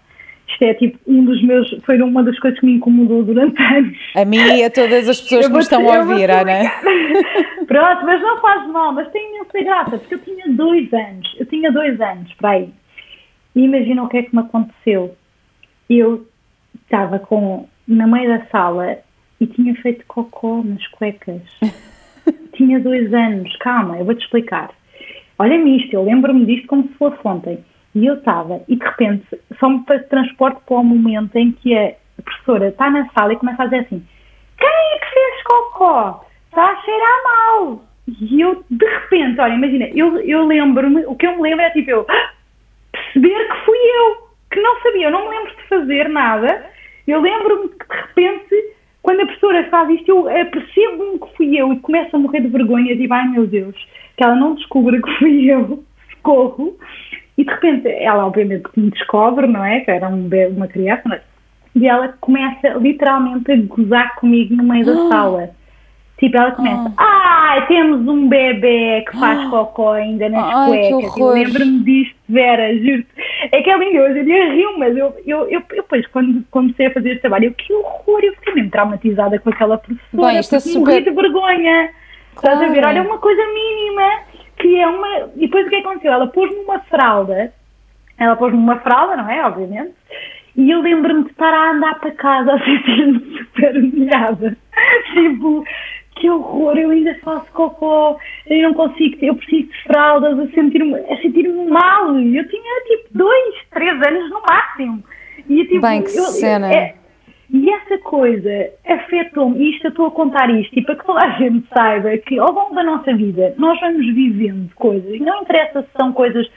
[0.47, 3.97] isto é tipo um dos meus, foi uma das coisas que me incomodou durante anos.
[4.15, 6.71] A mim e a todas as pessoas que me estão a ouvir, Ana.
[7.67, 11.45] Pronto, mas não faz mal, mas tem imensa graça, porque eu tinha dois anos, eu
[11.45, 12.69] tinha dois anos para aí.
[13.55, 15.15] E imagina o que é que me aconteceu.
[15.89, 16.27] Eu
[16.83, 18.97] estava com na meio da sala
[19.39, 21.41] e tinha feito cocô nas cuecas.
[22.53, 23.55] tinha dois anos.
[23.57, 24.71] Calma, eu vou-te explicar.
[25.37, 27.63] Olha-me isto, eu lembro-me disto como se fosse ontem.
[27.95, 29.23] E eu estava, e de repente
[29.59, 33.61] só me transporte para o momento em que a professora está na sala e começa
[33.61, 34.03] a dizer assim:
[34.57, 36.25] Quem é que fez cocô?
[36.47, 37.83] Está a cheirar mal.
[38.07, 41.69] E eu, de repente, olha, imagina, eu, eu lembro-me, o que eu me lembro é
[41.69, 42.05] tipo, eu
[43.13, 46.65] perceber que fui eu, que não sabia, eu não me lembro de fazer nada.
[47.07, 51.73] Eu lembro-me que de repente, quando a professora faz isto, eu percebo-me que fui eu
[51.73, 53.75] e começo a morrer de vergonha, digo, ai meu Deus,
[54.17, 56.77] que ela não descubra que fui eu, socorro.
[57.37, 59.81] E de repente, ela obviamente me descobre, não é?
[59.81, 61.21] Que era um uma criança, é?
[61.75, 65.07] e ela começa literalmente a gozar comigo no meio da ah.
[65.09, 65.49] sala.
[66.19, 67.55] Tipo, ela começa, ah.
[67.57, 69.49] ah, temos um bebê que faz ah.
[69.49, 71.17] cocó ainda nas Ai, cuecas.
[71.17, 73.03] Eu lembro-me disto, Vera, juro
[73.51, 76.43] É que é lindo, hoje em dia rio, mas eu, eu, eu, eu depois, quando
[76.51, 80.27] comecei a fazer este trabalho, eu, que horror, eu fiquei mesmo traumatizada com aquela professora.
[80.27, 81.03] Bem, isto é super...
[81.03, 81.89] de vergonha.
[82.35, 82.55] Claro.
[82.55, 82.85] Estás a ver?
[82.85, 84.19] Olha, uma coisa mínima,
[84.57, 85.29] que é uma...
[85.35, 86.13] E depois o que aconteceu?
[86.13, 87.51] Ela pôs-me uma fralda,
[88.17, 89.45] ela pôs-me uma fralda, não é?
[89.45, 89.93] Obviamente.
[90.55, 94.57] E eu lembro-me de estar a andar para casa a sentir-me super humilhada.
[95.13, 95.63] tipo,
[96.15, 100.95] que horror, eu ainda faço cocô, eu não consigo, eu preciso de fraldas, a sentir-me
[101.21, 102.17] sentir mal.
[102.17, 105.03] Eu tinha tipo dois, três anos no máximo.
[105.49, 106.71] E, tipo, Bem, que eu, cena.
[106.71, 106.95] Eu, é,
[107.53, 111.29] e essa coisa afetou-me, isto eu estou a contar isto, e para que toda a
[111.31, 115.83] gente saiba que ao longo da nossa vida nós vamos vivendo coisas, e não interessa
[115.83, 116.49] se são coisas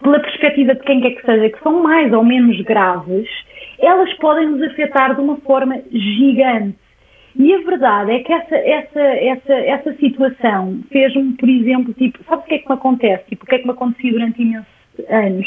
[0.00, 3.28] pela perspectiva de quem quer que seja, que são mais ou menos graves,
[3.80, 6.76] elas podem nos afetar de uma forma gigante.
[7.36, 12.42] E a verdade é que essa, essa, essa, essa situação fez-me, por exemplo, tipo, sabe
[12.42, 13.24] o que é que me acontece?
[13.28, 14.66] Tipo, o que é que me acontecia durante imensos
[15.08, 15.46] anos?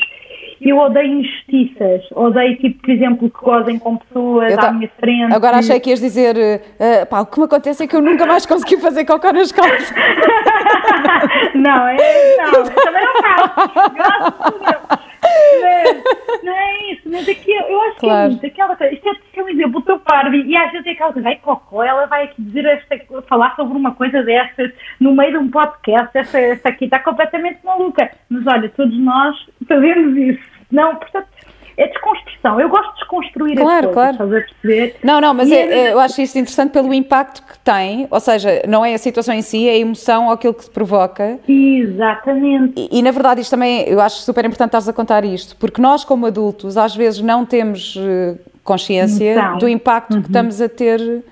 [0.62, 5.34] Eu odeio injustiças, odeio, tipo, por exemplo, que gozem com pessoas à minha frente.
[5.34, 8.26] Agora achei que ias dizer, uh, pá, o que me acontece é que eu nunca
[8.26, 9.94] mais consegui fazer cocô nas calças.
[11.54, 13.94] não, é, não, também não faço.
[13.94, 15.15] Graças a Deus.
[15.62, 18.00] Não, não é isso, mas aqui eu acho claro.
[18.00, 18.94] que é muito aquela coisa.
[18.94, 21.36] Isto é, é um exemplo, o teu parvo, e às vezes é aquela coisa, ai
[21.38, 25.50] cocô, ela vai aqui dizer esta, falar sobre uma coisa destas no meio de um
[25.50, 28.12] podcast, esta, esta aqui está completamente maluca.
[28.30, 29.36] Mas olha, todos nós
[29.68, 30.44] fazemos isso.
[30.72, 31.28] Não, portanto,
[31.78, 32.60] é desconstrução.
[32.60, 34.12] Eu gosto de desconstruir claro, as coisas, claro.
[34.12, 34.96] estás a perceber?
[35.04, 38.64] Não, não, mas é, é, eu acho isso interessante pelo impacto que tem, ou seja,
[38.68, 41.40] não é a situação em si, é a emoção ou aquilo que te provoca.
[41.48, 42.74] Exatamente.
[42.78, 45.82] E, e na verdade isto também, eu acho super importante estás a contar isto, porque
[45.82, 50.22] nós como adultos às vezes não temos uh, consciência então, do impacto uhum.
[50.22, 51.24] que estamos a ter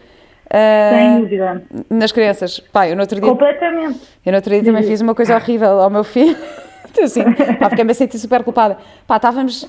[0.54, 1.64] sem dúvida.
[1.90, 2.60] Nas crianças.
[2.60, 3.28] Pá, eu no outro dia.
[3.28, 4.00] Completamente.
[4.24, 6.38] Eu no outro dia também fiz uma coisa horrível ao meu filho.
[7.02, 7.24] assim,
[7.60, 8.78] pá, porque me a sentir super culpada.
[9.08, 9.68] Pá, estávamos.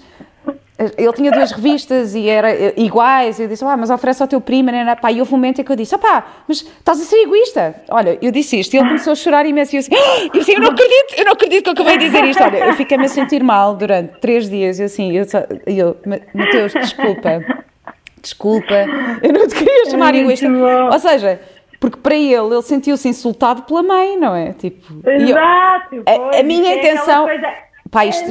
[0.77, 4.41] Ele tinha duas revistas e era iguais, e eu disse, ah, mas oferece ao teu
[4.41, 4.97] primo, né, né?
[4.97, 7.77] Pá, e houve um momento em que eu disse, opá, mas estás a ser egoísta.
[7.89, 10.31] Olha, eu disse isto, e ele começou a chorar imenso, e eu assim, ah!
[10.35, 12.43] eu, assim, eu não acredito, eu não acredito que eu acabei de dizer isto.
[12.43, 15.25] Olha, eu fiquei-me a sentir mal durante três dias, e assim, eu,
[15.65, 15.97] eu
[16.35, 17.45] Mateus, desculpa,
[18.21, 18.75] desculpa,
[19.23, 20.49] eu não te queria chamar egoísta.
[20.93, 21.41] Ou seja,
[21.79, 24.55] porque para ele, ele sentiu-se insultado pela mãe, não é?
[24.55, 25.95] Tipo, Exato.
[25.95, 27.27] Eu, a, a, minha é intenção.
[27.95, 28.25] Pá, isto,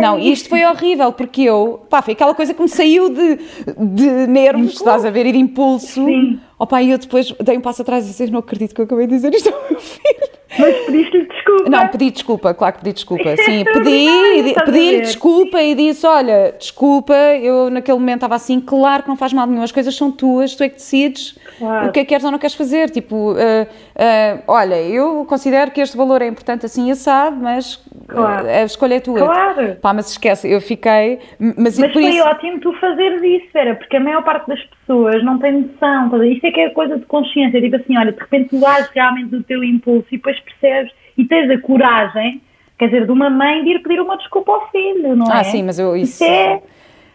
[0.00, 3.38] não, isto foi horrível porque eu, pá, foi aquela coisa que me saiu de,
[3.78, 6.04] de nervos, estás a ver, e de impulso.
[6.04, 6.40] Sim.
[6.66, 9.06] Pá, e eu depois dei um passo atrás e disse: Não acredito que eu acabei
[9.06, 10.42] de dizer isto ao meu filho.
[10.58, 11.70] Mas pediste desculpa?
[11.70, 13.36] Não, pedi desculpa, claro que pedi desculpa.
[13.42, 19.08] Sim, pedi, pedi desculpa e disse: Olha, desculpa, eu naquele momento estava assim, claro que
[19.08, 21.88] não faz mal nenhum, as coisas são tuas, tu é que decides claro.
[21.88, 22.90] o que é que queres ou não queres fazer.
[22.90, 28.46] Tipo, uh, uh, olha, eu considero que este valor é importante assim assado, mas claro.
[28.46, 29.20] a escolha é tua.
[29.20, 29.76] Claro.
[29.80, 31.18] Pá, mas esquece, eu fiquei.
[31.38, 32.24] Mas, mas foi isso...
[32.24, 34.81] ótimo tu fazeres isso, era, porque a maior parte das pessoas
[35.22, 36.10] não tem noção.
[36.10, 36.26] Tá?
[36.26, 37.60] Isto é que é coisa de consciência.
[37.60, 41.24] Tipo assim, olha, de repente tu ages realmente do teu impulso e depois percebes e
[41.24, 42.40] tens a coragem,
[42.78, 45.40] quer dizer, de uma mãe de ir pedir uma desculpa ao filho, não ah, é?
[45.40, 46.22] Ah, sim, mas eu isso.
[46.22, 46.62] isso é,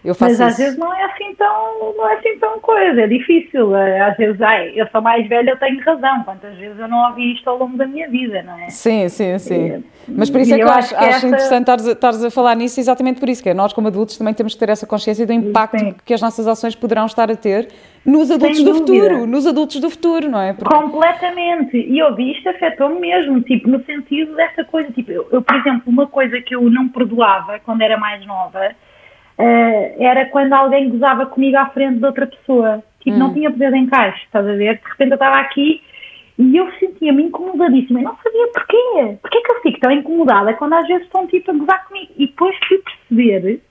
[0.06, 3.08] eu faço mas às vezes não é assim tão, não é assim tão coisa, é
[3.08, 3.76] difícil.
[3.76, 6.24] É, às vezes, ai, eu sou mais velha, eu tenho razão.
[6.24, 8.70] Quantas vezes eu não ouvi isto ao longo da minha vida, não é?
[8.70, 9.84] Sim, sim, sim.
[10.08, 11.28] Mas por isso é que eu acho, acho, essa...
[11.28, 14.34] interessante estares a, a falar nisso, exatamente por isso, que é nós como adultos também
[14.34, 15.96] temos que ter essa consciência do impacto sim.
[16.06, 17.68] que as nossas ações poderão estar a ter
[18.06, 20.54] nos adultos do futuro, nos adultos do futuro, não é?
[20.54, 20.74] Porque...
[20.74, 21.76] Completamente.
[21.76, 25.56] E eu vi isto afetou-me mesmo, tipo, no sentido dessa coisa, tipo, eu, eu, por
[25.58, 28.74] exemplo, uma coisa que eu não perdoava quando era mais nova
[29.38, 32.84] uh, era quando alguém gozava comigo à frente de outra pessoa.
[33.02, 33.20] Tipo, hum.
[33.20, 34.78] não tinha poder de encaixe, estás a ver?
[34.78, 35.82] De repente eu estava aqui
[36.38, 38.00] e eu sentia-me incomodadíssima.
[38.00, 39.18] Eu não sabia porquê.
[39.22, 42.12] Porquê que eu fico tão incomodada quando às vezes estão tipo a gozar comigo?
[42.18, 43.62] E depois fui perceber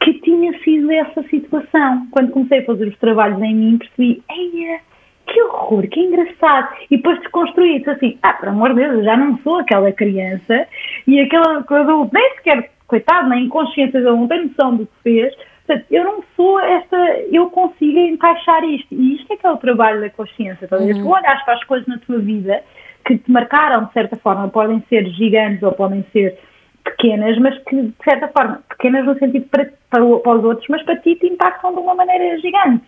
[0.00, 2.06] que tinha sido essa situação.
[2.10, 4.80] Quando comecei a fazer os trabalhos em mim, percebi, eia,
[5.26, 6.74] que horror, que engraçado.
[6.90, 9.92] E depois desconstruí, disse assim, ah, por amor de Deus, eu já não sou aquela
[9.92, 10.66] criança
[11.06, 15.34] e aquela adulto nem sequer coitado, na inconsciência dele não tem noção do que fez.
[15.66, 16.96] Portanto, eu não sou esta,
[17.32, 18.94] eu consigo encaixar isto.
[18.94, 20.68] E isto é que é o trabalho da consciência.
[20.68, 21.02] Talvez uhum.
[21.02, 22.62] tu olhas para as coisas na tua vida
[23.04, 26.38] que te marcaram de certa forma, podem ser gigantes ou podem ser
[26.84, 30.82] pequenas, mas que de certa forma, pequenas no sentido para, para, para os outros, mas
[30.82, 32.84] para ti te impactam de uma maneira gigante.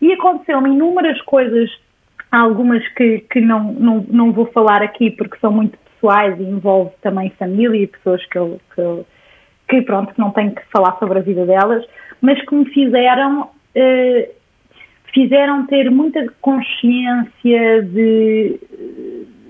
[0.00, 1.70] E aconteceu-me inúmeras coisas,
[2.30, 6.92] algumas que, que não, não, não vou falar aqui porque são muito pessoais e envolve
[7.02, 9.06] também família e pessoas que eu, que eu
[9.68, 11.84] que pronto, não tenho que falar sobre a vida delas,
[12.20, 14.30] mas que me fizeram, eh,
[15.12, 18.60] fizeram ter muita consciência de,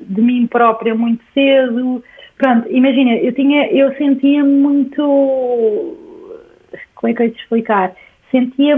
[0.03, 2.03] de mim própria muito cedo.
[2.39, 5.97] Pronto, imagina, eu tinha, eu sentia muito,
[6.95, 7.93] como é que eu ia te explicar?
[8.31, 8.77] Sentia,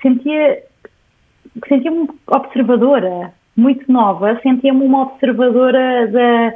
[0.00, 0.62] sentia,
[1.68, 6.54] sentia-me observadora, muito nova, sentia-me uma observadora da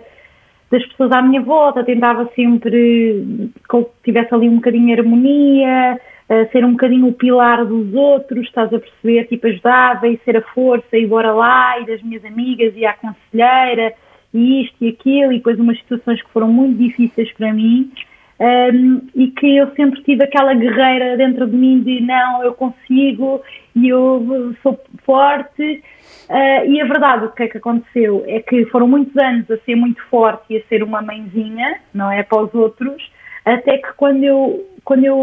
[0.71, 6.51] das pessoas à minha volta, tentava sempre que tivesse ali um bocadinho de harmonia, uh,
[6.51, 9.27] ser um bocadinho o pilar dos outros, estás a perceber?
[9.27, 12.95] Tipo, ajudava e ser a força e bora lá, e das minhas amigas e a
[12.95, 13.93] conselheira,
[14.35, 17.91] e isto e aquilo, e depois umas situações que foram muito difíceis para mim.
[18.39, 23.41] Um, e que eu sempre tive aquela guerreira dentro de mim de não, eu consigo
[23.75, 25.83] e eu sou forte.
[26.29, 28.25] Uh, e a verdade, o que é que aconteceu?
[28.27, 32.11] É que foram muitos anos a ser muito forte e a ser uma mãezinha, não
[32.11, 33.11] é, para os outros,
[33.45, 35.17] até que quando eu, quando eu,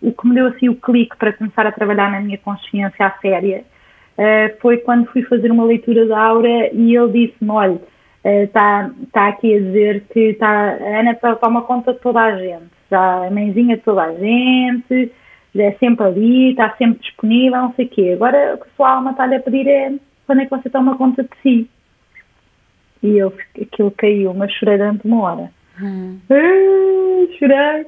[0.00, 3.10] o que me deu assim o clique para começar a trabalhar na minha consciência à
[3.20, 3.62] séria,
[4.16, 7.78] uh, foi quando fui fazer uma leitura da Aura e ele disse-me, olha,
[8.24, 12.36] está uh, tá aqui a dizer que tá, a Ana toma conta de toda a
[12.36, 15.12] gente, já a mãezinha de toda a gente,
[15.54, 18.10] já é sempre ali, está sempre disponível, não sei o quê.
[18.14, 19.92] Agora o que a sua alma está-lhe a pedir é
[20.26, 21.70] quando é que você toma conta de si?
[23.02, 25.50] E eu, aquilo caiu, mas chorei durante uma hora.
[25.80, 26.18] Hum.
[26.28, 27.86] Ah, chorei.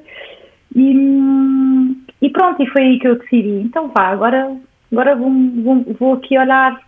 [0.75, 3.61] E, e, pronto, e foi aí que eu decidi.
[3.61, 4.55] Então vá, agora,
[4.91, 5.29] agora vou,
[5.63, 6.81] vou, vou aqui olhar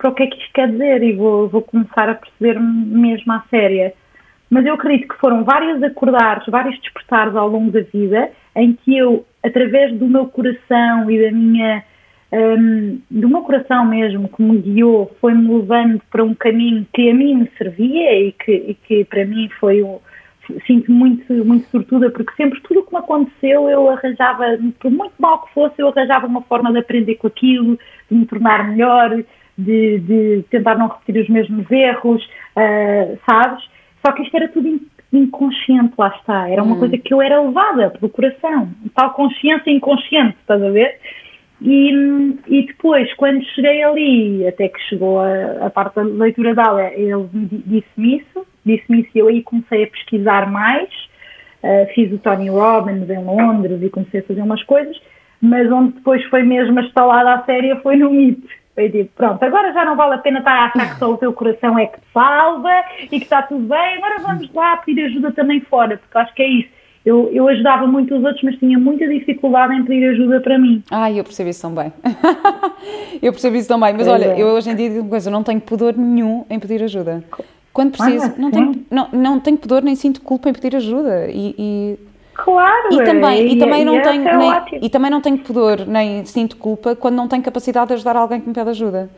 [0.00, 3.30] para o que é que isto quer dizer e vou, vou começar a perceber mesmo
[3.32, 3.92] à séria.
[4.48, 8.96] Mas eu acredito que foram vários acordares, vários despertares ao longo da vida em que
[8.96, 11.84] eu através do meu coração e da minha
[12.32, 17.14] um, do meu coração mesmo que me guiou, foi-me levando para um caminho que a
[17.14, 19.98] mim me servia e que, e que para mim foi um,
[20.66, 24.44] sinto muito, muito sortuda, porque sempre tudo o que me aconteceu eu arranjava,
[24.78, 28.26] por muito mal que fosse, eu arranjava uma forma de aprender com aquilo, de me
[28.26, 29.24] tornar melhor,
[29.64, 32.24] de, de tentar não repetir os mesmos erros,
[32.56, 33.62] uh, sabes?
[34.04, 34.80] Só que isto era tudo
[35.12, 36.48] inconsciente, lá está.
[36.48, 36.78] Era uma hum.
[36.78, 38.68] coisa que eu era levada pelo coração.
[38.94, 40.98] Tal consciência inconsciente, estás a ver?
[41.60, 41.90] E,
[42.46, 46.86] e depois, quando cheguei ali, até que chegou a, a parte da leitura da aula,
[46.94, 50.88] ele disse-me isso, disse-me isso e eu aí comecei a pesquisar mais.
[51.62, 54.98] Uh, fiz o Tony Robbins em Londres e comecei a fazer umas coisas,
[55.42, 58.59] mas onde depois foi mesmo a série foi no MIT.
[58.74, 61.16] Foi tipo, pronto, agora já não vale a pena estar a achar que só o
[61.18, 65.06] teu coração é que te salva e que está tudo bem, agora vamos lá pedir
[65.06, 68.56] ajuda também fora, porque acho que é isso eu, eu ajudava muito os outros, mas
[68.58, 70.82] tinha muita dificuldade em pedir ajuda para mim.
[70.90, 71.92] Ai, eu percebi isso também.
[73.22, 73.94] eu percebi isso também.
[73.94, 74.40] Mas é olha, é.
[74.40, 77.24] eu hoje em dia digo uma coisa, eu não tenho pudor nenhum em pedir ajuda.
[77.72, 81.28] Quando preciso, ah, não, tenho, não, não tenho pudor nem sinto culpa em pedir ajuda.
[81.30, 81.98] E, e
[82.44, 86.24] Claro, e também, e, também não tenho, é nem, e também não tenho pudor, nem
[86.24, 89.10] sinto culpa quando não tenho capacidade de ajudar alguém que me pede ajuda.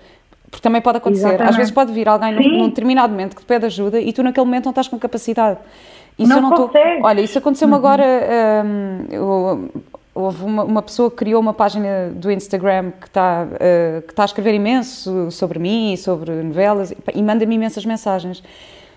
[0.50, 1.28] Porque também pode acontecer.
[1.28, 1.50] Exatamente.
[1.50, 4.22] Às vezes pode vir alguém num, num, determinado momento que te pede ajuda e tu
[4.22, 5.58] naquele momento não estás com capacidade.
[6.18, 6.54] Isso não, eu não.
[6.54, 6.70] Tô,
[7.02, 7.78] olha, isso aconteceu-me uhum.
[7.78, 8.04] agora.
[8.66, 9.68] Um,
[10.14, 14.24] houve uma, uma, pessoa que criou uma página do Instagram que está uh, que está
[14.24, 18.42] a escrever imenso sobre mim, sobre novelas e, e manda-me imensas mensagens.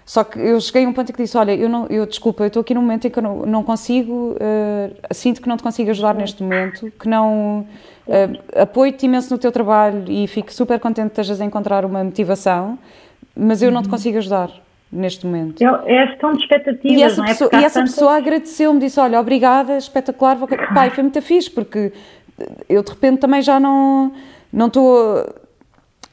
[0.06, 2.44] Só que eu cheguei a um ponto em que disse: Olha, eu, não, eu desculpa,
[2.44, 5.58] eu estou aqui num momento em que eu não, não consigo, uh, sinto que não
[5.58, 7.66] te consigo ajudar neste momento, que não.
[8.08, 12.04] Uh, Apoio-te imenso no teu trabalho e fico super contente que estejas a encontrar uma
[12.04, 12.78] motivação,
[13.36, 13.92] mas eu não te uhum.
[13.92, 14.52] consigo ajudar
[14.92, 15.64] neste momento.
[15.64, 17.28] É a questão de expectativas, e essa não é?
[17.30, 17.96] Pessoa, e essa tantas...
[17.96, 20.48] pessoa agradeceu-me, disse, olha, obrigada, espetacular, vou...
[20.48, 21.92] pai, foi muito fixe, porque
[22.70, 24.14] eu de repente também já não
[24.54, 25.26] não estou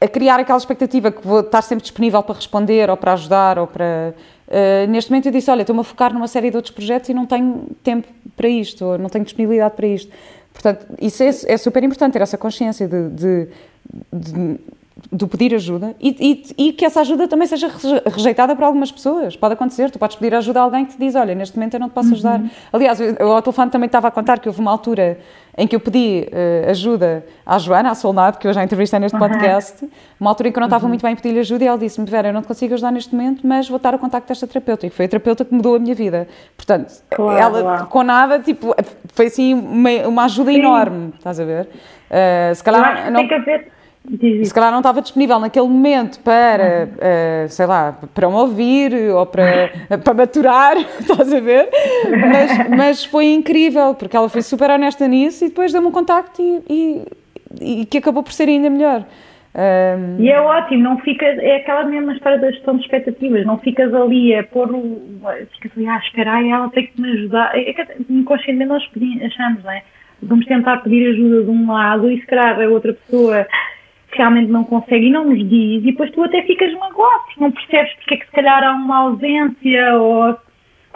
[0.03, 3.67] a criar aquela expectativa que vou estar sempre disponível para responder ou para ajudar ou
[3.67, 4.13] para...
[4.47, 7.13] Uh, neste momento eu disse, olha, estou-me a focar numa série de outros projetos e
[7.13, 10.11] não tenho tempo para isto, ou não tenho disponibilidade para isto.
[10.51, 13.47] Portanto, isso é, é super importante, ter essa consciência de, de,
[14.11, 14.59] de
[15.11, 17.69] do pedir ajuda e, e, e, que essa ajuda também seja
[18.05, 19.35] rejeitada por algumas pessoas.
[19.35, 21.79] Pode acontecer, tu podes pedir ajuda a alguém que te diz: Olha, neste momento eu
[21.79, 22.13] não te posso uhum.
[22.13, 22.41] ajudar.
[22.71, 25.17] Aliás, eu, ao telefone também estava a contar que houve uma altura
[25.57, 29.15] em que eu pedi uh, ajuda à Joana, à Solnado, que eu já entrevistei neste
[29.15, 29.27] uhum.
[29.27, 29.87] podcast,
[30.19, 30.89] uma altura em que eu não estava uhum.
[30.89, 33.15] muito bem a pedir ajuda e ela disse-me: Vera, eu não te consigo ajudar neste
[33.15, 34.85] momento, mas vou estar o contacto desta terapeuta.
[34.85, 36.27] E foi a terapeuta que mudou a minha vida.
[36.55, 37.87] Portanto, claro, ela claro.
[37.87, 38.75] com nada, tipo,
[39.13, 40.59] foi assim uma, uma ajuda Sim.
[40.59, 41.67] enorme, estás a ver?
[42.11, 43.09] Uh, se calhar.
[43.09, 43.21] não...
[43.21, 43.73] tem que haver
[44.43, 49.25] se calhar não estava disponível naquele momento para, uh, sei lá, para me ouvir ou
[49.25, 49.71] para,
[50.03, 51.69] para maturar, estás a ver?
[52.09, 56.41] Mas, mas foi incrível, porque ela foi super honesta nisso e depois deu-me um contacto
[56.41, 59.05] e, e, e, que acabou por ser ainda melhor.
[59.55, 60.21] Um...
[60.21, 63.93] E é ótimo, não ficas, é aquela mesma história da gestão de expectativas, não ficas
[63.93, 65.01] ali a pôr o.
[65.53, 67.57] ficas ali a esperar e ela tem que me ajudar.
[67.57, 68.83] É que inconscientemente nós
[69.23, 69.81] achamos, não é?
[70.21, 73.45] Vamos tentar pedir ajuda de um lado e se calhar a outra pessoa
[74.17, 77.93] realmente não consegue e não nos diz, e depois tu até ficas magoado, não percebes
[77.95, 80.37] porque é que se calhar há uma ausência ou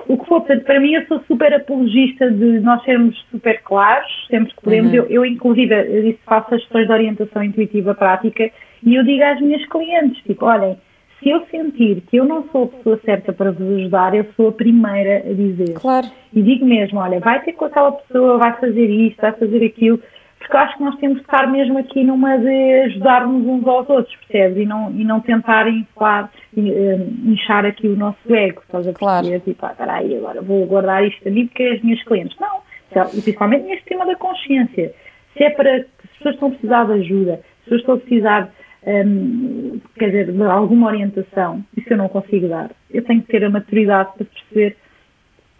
[0.07, 0.41] o que for.
[0.41, 4.91] Portanto, para mim, eu sou super apologista de nós sermos super claros, sempre que podemos.
[4.91, 4.97] Uhum.
[4.97, 8.51] Eu, eu, inclusive, eu disse, faço as questões de orientação intuitiva prática
[8.83, 10.77] e eu digo às minhas clientes, tipo, olhem,
[11.19, 14.49] se eu sentir que eu não sou a pessoa certa para vos ajudar, eu sou
[14.49, 15.73] a primeira a dizer.
[15.73, 16.07] Claro.
[16.33, 19.99] E digo mesmo, olha, vai ter com aquela pessoa, vai fazer isto, vai fazer aquilo
[20.39, 23.89] porque eu acho que nós temos que estar mesmo aqui numa de ajudar-nos uns aos
[23.89, 24.63] outros, percebes?
[24.63, 29.29] E não, e não tentar inflar, eh, inchar aqui o nosso ego, estás a perceber?
[29.29, 29.39] Claro.
[29.41, 32.37] Tipo, ah, peraí, agora vou guardar isto a mim porque é as minhas clientes.
[32.39, 34.93] Não, e principalmente neste tema da consciência.
[35.35, 37.95] Se é para, se as pessoas estão a precisar de ajuda, se as pessoas estão
[37.95, 38.49] a precisar,
[38.85, 42.71] hum, quer dizer, de alguma orientação, isso eu não consigo dar.
[42.91, 44.77] Eu tenho que ter a maturidade para perceber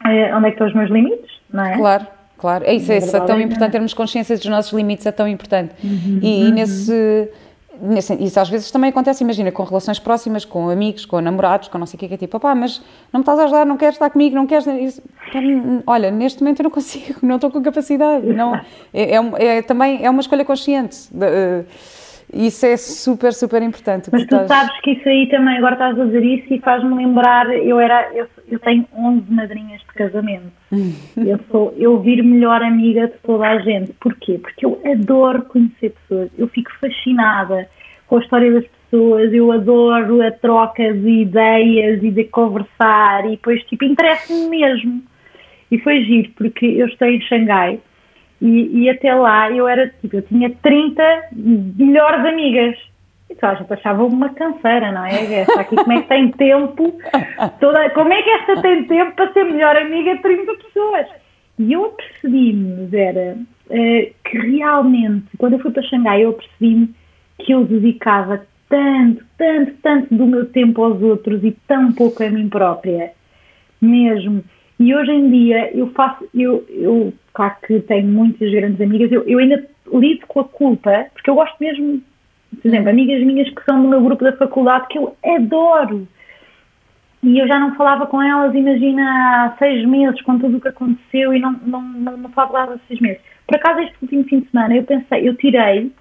[0.06, 1.78] eh, onde é que estão os meus limites, não é?
[1.78, 2.17] Claro.
[2.38, 5.28] Claro, é isso, é, isso, é tão importante, termos consciência dos nossos limites é tão
[5.28, 5.74] importante.
[5.84, 6.52] Uhum, e, uhum.
[6.52, 7.30] nesse,
[7.82, 11.80] nesse, isso às vezes também acontece, imagina, com relações próximas, com amigos, com namorados, com
[11.80, 12.80] não sei o que, que é tipo, opá, mas
[13.12, 14.68] não me estás a ajudar, não queres estar comigo, não queres...
[14.68, 15.02] Isso,
[15.88, 18.56] olha, neste momento eu não consigo, não estou com capacidade, não,
[18.94, 21.08] é, é, é também, é uma escolha consciente.
[21.12, 21.66] De, uh,
[22.34, 24.10] isso é super, super importante.
[24.12, 24.48] Mas tu estás...
[24.48, 28.12] sabes que isso aí também, agora estás a dizer isso e faz-me lembrar, eu era,
[28.14, 30.52] eu, eu tenho 11 madrinhas de casamento.
[31.16, 33.94] eu sou, eu vir melhor amiga de toda a gente.
[33.94, 34.40] Porquê?
[34.40, 37.70] Porque eu adoro conhecer pessoas, eu fico fascinada
[38.08, 43.32] com a história das pessoas, eu adoro a troca de ideias e de conversar e
[43.32, 45.02] depois, tipo, interessa-me mesmo.
[45.72, 47.80] E foi giro, porque eu estou em Xangai
[48.42, 52.78] E, e, até lá eu era tipo, eu tinha 30 melhores amigas.
[53.30, 55.42] Então a gente achava uma canseira, não é?
[55.42, 56.94] Esta aqui como é que tem tempo?
[57.60, 61.08] Toda, como é que esta tem tempo para ser melhor amiga de 30 pessoas?
[61.60, 63.36] E eu percebi-me, Vera,
[63.70, 66.94] uh, que realmente, quando eu fui para Xangai, eu percebi-me
[67.40, 72.30] que eu dedicava tanto, tanto, tanto do meu tempo aos outros e tão pouco a
[72.30, 73.12] mim própria,
[73.82, 74.44] mesmo.
[74.80, 79.24] E hoje em dia eu faço, eu, eu claro que tenho muitas grandes amigas, eu,
[79.24, 82.02] eu ainda lido com a culpa, porque eu gosto mesmo,
[82.62, 86.08] por exemplo, amigas minhas que são do meu grupo da faculdade que eu adoro.
[87.24, 89.04] E eu já não falava com elas, imagina,
[89.46, 92.78] há seis meses, com tudo o que aconteceu, e não, não, não, não falava há
[92.88, 93.22] seis meses.
[93.48, 95.92] Por acaso, este último fim de semana, eu pensei, eu tirei,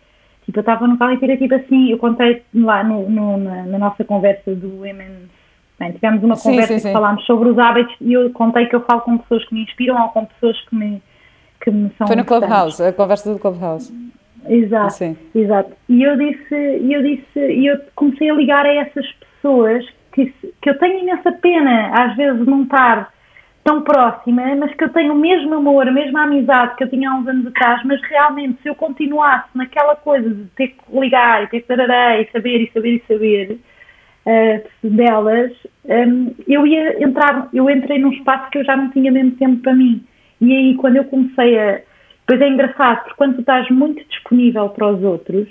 [0.44, 3.62] tipo, eu estava no carro e tirei, tipo assim, eu contei lá no, no na,
[3.64, 5.28] na, nossa conversa do Women
[5.78, 6.92] Bem, tivemos uma conversa sim, sim, sim.
[6.92, 10.02] falámos sobre os hábitos e eu contei que eu falo com pessoas que me inspiram
[10.02, 11.02] ou com pessoas que me,
[11.60, 13.92] que me são Foi no Clubhouse, a conversa do Clubhouse.
[14.48, 15.16] Exato, Sim.
[15.34, 15.72] exato.
[15.88, 20.70] E eu disse, eu disse, e eu comecei a ligar a essas pessoas que, que
[20.70, 23.12] eu tenho imensa pena, às vezes, não estar
[23.62, 27.10] tão próxima, mas que eu tenho o mesmo amor, a mesma amizade que eu tinha
[27.10, 31.42] há uns anos atrás, mas realmente se eu continuasse naquela coisa de ter que ligar
[31.42, 33.60] e ter que tarará e saber e saber e saber
[34.26, 35.52] uh, delas,
[35.84, 39.62] um, eu ia entrar, eu entrei num espaço que eu já não tinha mesmo tempo
[39.62, 40.04] para mim.
[40.40, 41.80] E aí quando eu comecei a.
[42.26, 45.48] Pois é engraçado, porque quando tu estás muito disponível para os outros,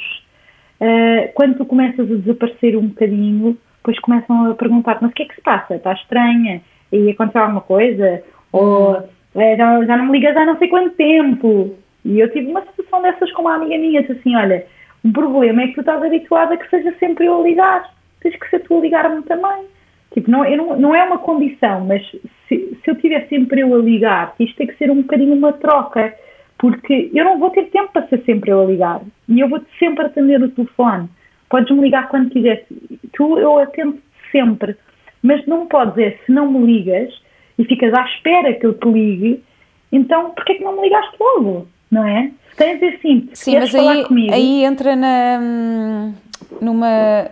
[0.81, 5.23] uh, quando tu começas a desaparecer um bocadinho, depois começam a perguntar mas o que
[5.23, 5.75] é que se passa?
[5.75, 6.61] Está estranha?
[6.91, 8.21] E aconteceu alguma coisa?
[8.51, 11.75] Ou é, já, já não me ligas há não sei quanto tempo?
[12.03, 14.65] E eu tive uma situação dessas com uma amiga minha, assim, olha,
[15.03, 17.94] o problema é que tu estás habituada a que seja sempre eu a ligar.
[18.25, 19.65] Tens que ser tu a ligar-me também.
[20.11, 22.01] Tipo, não, não, não é uma condição, mas
[22.47, 25.53] se, se eu tiver sempre eu a ligar, isto tem que ser um bocadinho uma
[25.53, 26.11] troca,
[26.57, 29.01] porque eu não vou ter tempo para ser sempre eu a ligar.
[29.29, 31.07] E eu vou-te sempre atender o telefone.
[31.51, 32.65] Podes-me ligar quando quiseres.
[33.13, 33.99] Tu, eu atendo
[34.31, 34.75] sempre.
[35.21, 37.13] Mas não podes é, se não me ligas
[37.59, 39.43] e ficas à espera que eu te ligue,
[39.91, 41.67] então porquê é que não me ligaste logo?
[41.91, 42.31] Não é?
[42.57, 46.13] Tens assim, Sim, mas aí, comigo, aí entra na, hum,
[46.59, 47.29] numa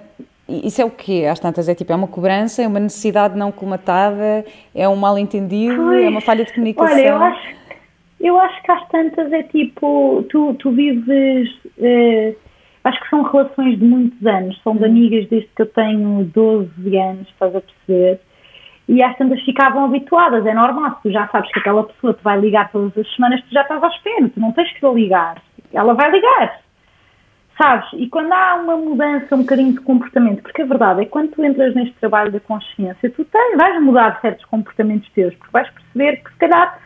[0.48, 1.26] isso é o quê?
[1.30, 5.18] Às tantas é tipo, é uma cobrança, é uma necessidade não colmatada, é um mal
[5.18, 6.94] entendido, é uma falha de comunicação.
[6.94, 7.56] Olha, eu acho,
[8.20, 12.36] eu acho que às tantas é tipo, tu, tu vives, eh,
[12.84, 16.98] acho que são relações de muitos anos, são de amigas desde que eu tenho 12
[16.98, 18.20] anos, estás a perceber?
[18.90, 22.22] E às tantas ficavam habituadas, é normal, se tu já sabes que aquela pessoa te
[22.22, 25.42] vai ligar todas as semanas, tu já estás à espera, tu não tens que ligar,
[25.72, 26.64] ela vai ligar
[27.58, 27.88] Sabes?
[27.94, 31.32] E quando há uma mudança um bocadinho de comportamento, porque a verdade é que quando
[31.32, 35.70] tu entras neste trabalho da consciência, tu tens, vais mudar certos comportamentos teus, porque vais
[35.70, 36.80] perceber que se calhar,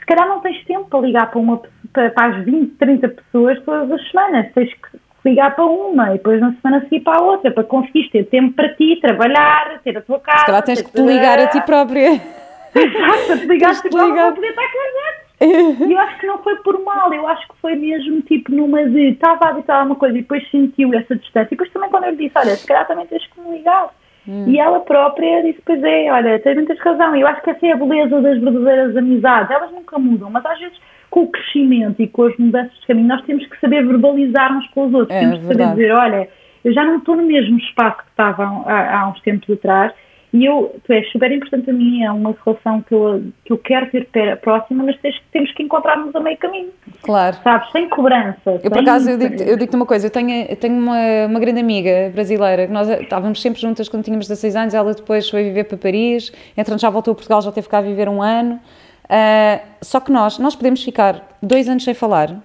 [0.00, 3.62] se calhar não tens tempo para ligar para, uma, para, para as 20, 30 pessoas
[3.62, 7.22] todas as semanas, tens que ligar para uma e depois na semana seguir para a
[7.22, 10.40] outra, para conseguir ter tempo para ti, trabalhar, ter a tua casa.
[10.40, 12.10] Se calhar tens que te ligar a ti própria.
[12.74, 15.21] Exato, te ligaste para poder estar com as
[15.86, 18.84] e eu acho que não foi por mal, eu acho que foi mesmo tipo numa
[18.84, 21.48] de estava a habitar uma coisa e depois sentiu essa distância.
[21.48, 23.90] E depois também quando eu lhe disse, olha, se calhar também tens que me ligar.
[24.26, 24.44] Hum.
[24.46, 27.16] E ela própria disse, pois é, olha, tens muitas razão.
[27.16, 29.50] Eu acho que essa é a beleza das verdadeiras amizades.
[29.50, 30.78] Elas nunca mudam, mas às vezes
[31.10, 34.66] com o crescimento e com as mudanças de caminho, nós temos que saber verbalizar uns
[34.68, 35.14] com os outros.
[35.14, 36.28] É, temos que saber dizer, olha,
[36.64, 39.92] eu já não estou no mesmo espaço que estava há, há uns tempos atrás
[40.32, 43.58] e eu, tu és super importante a mim, é uma relação que eu, que eu
[43.58, 46.70] quero ter próxima, mas tens, temos que encontrar-nos a meio caminho.
[47.02, 47.36] Claro.
[47.44, 48.38] Sabes, sem cobrança.
[48.46, 48.70] Eu, sem...
[48.70, 51.60] por acaso, eu digo-te eu digo uma coisa, eu tenho, eu tenho uma, uma grande
[51.60, 55.64] amiga brasileira, que nós estávamos sempre juntas quando tínhamos 16 anos, ela depois foi viver
[55.64, 59.66] para Paris, entretanto já voltou a Portugal, já teve cá a viver um ano, uh,
[59.82, 62.42] só que nós, nós podemos ficar dois anos sem falar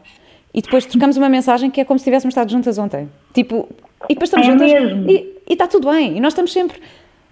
[0.54, 3.10] e depois trocamos uma mensagem que é como se tivéssemos estado juntas ontem.
[3.34, 3.70] Tipo,
[4.10, 4.72] e depois estamos é juntas
[5.10, 6.82] e, e está tudo bem, e nós estamos sempre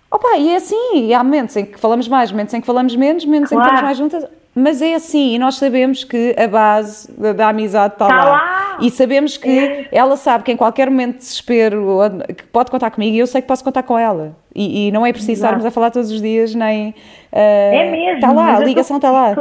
[0.09, 2.95] Opa, e é assim, e há momentos em que falamos mais, momentos em que falamos
[2.95, 3.63] menos, momentos claro.
[3.63, 7.33] em que estamos mais juntas, mas é assim, e nós sabemos que a base da,
[7.33, 8.31] da amizade está, está lá.
[8.31, 8.77] lá.
[8.79, 9.89] E sabemos que é.
[9.91, 11.99] ela sabe que em qualquer momento de desespero
[12.37, 14.35] que pode contar comigo e eu sei que posso contar com ela.
[14.53, 15.47] E, e não é preciso Exato.
[15.47, 16.89] estarmos a falar todos os dias, nem.
[16.89, 16.93] Uh,
[17.33, 18.15] é mesmo.
[18.15, 19.35] Está lá, a ligação está lá.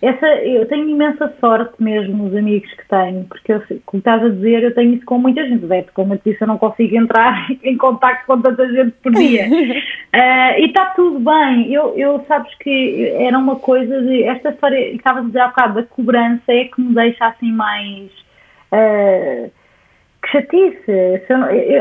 [0.00, 4.28] Essa, eu tenho imensa sorte mesmo nos amigos que tenho, porque eu, como estás a
[4.28, 5.66] dizer, eu tenho isso com muita gente.
[5.66, 9.12] Beto, como eu te disse, eu não consigo entrar em contato com tanta gente por
[9.12, 9.46] dia.
[9.48, 11.72] uh, e está tudo bem.
[11.72, 14.22] Eu, eu sabes que era uma coisa de.
[14.22, 17.50] Esta história que estavas a dizer há bocado da cobrança é que me deixa assim
[17.52, 18.10] mais.
[18.72, 19.50] Uh,
[20.22, 20.92] que chatice.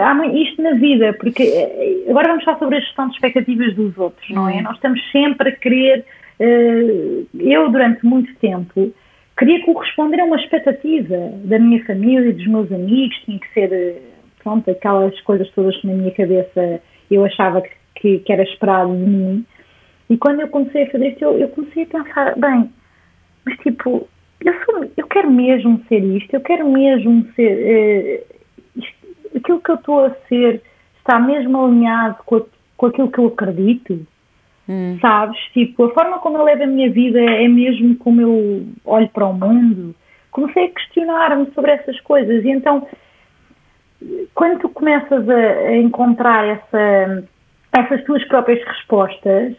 [0.02, 3.98] Há isto na vida, porque eh, agora vamos falar sobre a gestão de expectativas dos
[3.98, 4.54] outros, não é?
[4.54, 4.64] Hum.
[4.64, 6.06] Nós estamos sempre a querer
[6.40, 8.94] eu durante muito tempo
[9.38, 11.16] queria corresponder a uma expectativa
[11.46, 14.02] da minha família, dos meus amigos, tinha que ser,
[14.44, 17.62] pronto, aquelas coisas todas que na minha cabeça eu achava
[17.96, 19.46] que, que era esperado de mim.
[20.10, 22.70] E quando eu comecei a fazer isto, eu, eu comecei a pensar, bem,
[23.46, 24.08] mas tipo,
[24.44, 27.52] eu, sou, eu quero mesmo ser isto, eu quero mesmo ser.
[27.52, 28.24] Eh,
[28.76, 30.62] isto, aquilo que eu estou a ser
[30.98, 32.42] está mesmo alinhado com, a,
[32.76, 34.06] com aquilo que eu acredito.
[34.70, 34.98] Hum.
[35.00, 35.40] Sabes?
[35.54, 39.26] Tipo, a forma como eu levo a minha vida é mesmo como eu olho para
[39.26, 39.96] o mundo.
[40.32, 42.88] Comecei a questionar-me sobre essas coisas e então,
[44.36, 47.24] quando tu começas a, a encontrar essa,
[47.72, 49.56] essas tuas próprias respostas,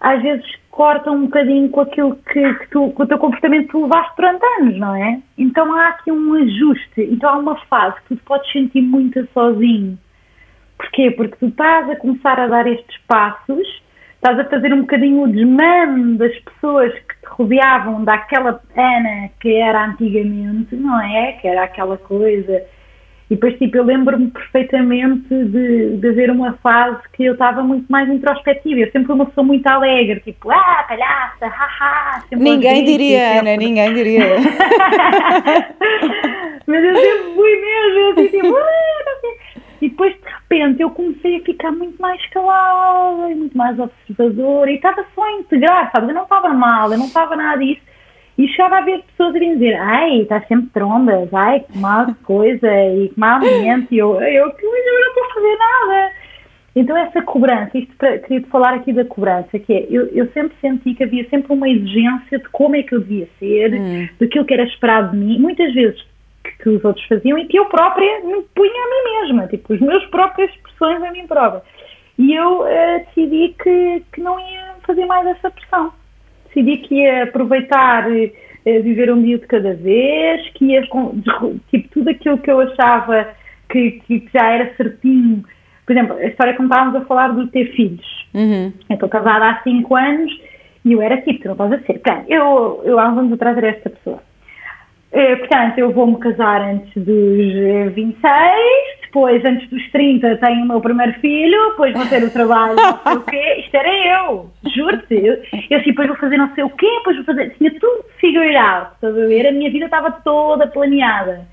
[0.00, 3.82] às vezes cortam um bocadinho com aquilo que, que tu, com o teu comportamento tu
[3.82, 5.20] levaste durante anos, não é?
[5.36, 9.98] Então há aqui um ajuste, então há uma fase que tu podes sentir muito sozinho.
[10.78, 11.10] Porquê?
[11.10, 13.82] Porque tu estás a começar a dar estes passos,
[14.20, 19.54] estás a fazer um bocadinho o desmame das pessoas que te rodeavam daquela Ana que
[19.54, 21.32] era antigamente, não é?
[21.32, 22.62] Que era aquela coisa
[23.30, 27.86] e depois, tipo, eu lembro-me perfeitamente de, de haver uma fase que eu estava muito
[27.88, 28.80] mais introspectiva.
[28.80, 32.24] Eu sempre fui uma pessoa muito alegre, tipo, ah, palhaça, haha.
[32.32, 34.24] Ninguém diria, Ana, ninguém diria.
[36.66, 41.36] Mas eu sempre fui mesmo, eu assim, tipo, ah, E depois, de repente, eu comecei
[41.36, 46.10] a ficar muito mais calada e muito mais observadora e estava só a integrar, sabes?
[46.10, 47.80] Eu não estava mal, eu não estava nada disso.
[48.36, 52.68] E chegava a ver pessoas a dizer, ai, está sempre trombas, ai, que mal coisa,
[52.94, 56.12] e que mal ambiente, e eu, eu, que eu não estou a fazer nada.
[56.76, 60.56] Então essa cobrança, isto para, queria-te falar aqui da cobrança, que é, eu, eu sempre
[60.60, 64.08] senti que havia sempre uma exigência de como é que eu devia ser, hum.
[64.20, 66.00] daquilo que era esperado de mim, muitas vezes
[66.62, 69.80] que, os outros faziam e que eu própria me punha a mim mesma, tipo, os
[69.80, 71.62] meus próprias expressões a mim própria.
[72.18, 72.66] E eu uh,
[73.06, 75.92] decidi que, que não ia fazer mais essa pressão
[76.50, 78.32] decidi que ia aproveitar, eh,
[78.80, 83.28] viver um dia de cada vez, que ia, tipo, tudo aquilo que eu achava
[83.68, 85.44] que, que já era certinho.
[85.86, 88.26] Por exemplo, a história que estávamos a falar de ter filhos.
[88.34, 88.72] Uhum.
[88.88, 90.40] Eu estou casada há 5 anos
[90.84, 92.00] e eu era tipo, tu não estás a ser.
[92.28, 94.22] eu, eu há uns anos atrás era esta pessoa.
[95.12, 100.68] Eh, portanto, eu vou-me casar antes dos 26, eh, depois, antes dos 30, tenho o
[100.68, 103.56] meu primeiro filho, depois vou ter o trabalho, não sei o quê.
[103.58, 105.14] Isto era eu, juro-te.
[105.14, 107.50] Eu, eu assim, depois vou fazer não sei o quê, depois vou fazer.
[107.58, 109.48] Tinha tudo figured out, estás a ver?
[109.48, 111.44] A minha vida estava toda planeada.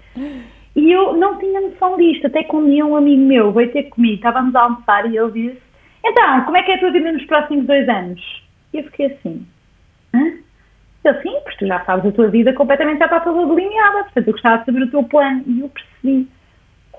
[0.76, 4.18] E eu não tinha noção disto, até quando um um amigo meu veio ter comigo,
[4.18, 5.62] estávamos a almoçar e ele disse:
[6.06, 8.22] Então, como é que é a tua vida nos próximos dois anos?
[8.72, 9.48] E eu fiquei assim:
[10.14, 10.34] Hã?
[11.08, 14.28] Eu, sim, porque tu já sabes a tua vida completamente já está toda delineada, portanto
[14.28, 15.44] eu gostava de saber o teu plano.
[15.48, 16.28] E eu percebi,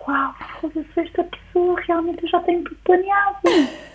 [0.06, 3.36] uau, foda-se, esta pessoa realmente eu já tenho tudo planeado.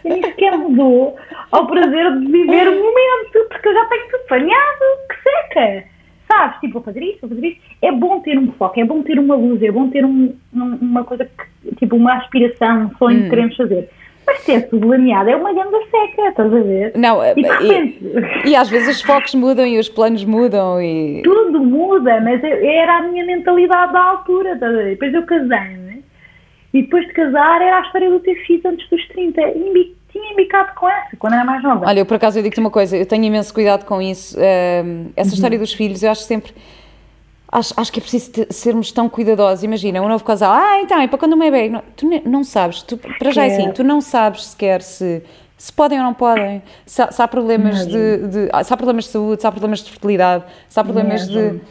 [0.06, 1.18] E nem sequer mudou
[1.52, 5.88] ao prazer de viver o momento, porque eu já tenho tudo planeado, que seca.
[6.28, 7.62] Sabes, tipo, vou fazer isto, vou fazer isto.
[7.82, 11.04] É bom ter um foco, é bom ter uma luz, é bom ter um, uma
[11.04, 13.24] coisa, que, tipo, uma aspiração, um sonho hum.
[13.24, 13.90] que queremos fazer.
[14.26, 16.94] Mas ser tudo laneado é uma ganda seca, estás a ver?
[16.96, 18.00] Não, e, repente...
[18.46, 21.22] e, e, às vezes os focos mudam e os planos mudam e...
[21.24, 24.90] Tudo muda, mas era a minha mentalidade da altura, estás a ver?
[24.92, 26.04] Depois eu casei-me
[26.74, 30.32] e depois de casar era a história do ter filho antes dos 30 e tinha
[30.32, 31.86] embicado com essa, quando era mais nova.
[31.86, 34.38] Olha, eu por acaso eu digo-te uma coisa, eu tenho imenso cuidado com isso.
[34.38, 35.36] Uh, essa uhum.
[35.36, 36.54] história dos filhos, eu acho sempre
[37.54, 39.64] acho, acho que é preciso sermos tão cuidadosos.
[39.64, 41.70] Imagina, um novo casal, ah, então, é para quando uma é bebê.
[41.70, 45.22] Não, tu não sabes, tu, para já é assim, tu não sabes sequer se,
[45.58, 49.12] se podem ou não podem, se, se há problemas de, de, se há problemas de
[49.12, 51.62] saúde, se há problemas de fertilidade, se há problemas de.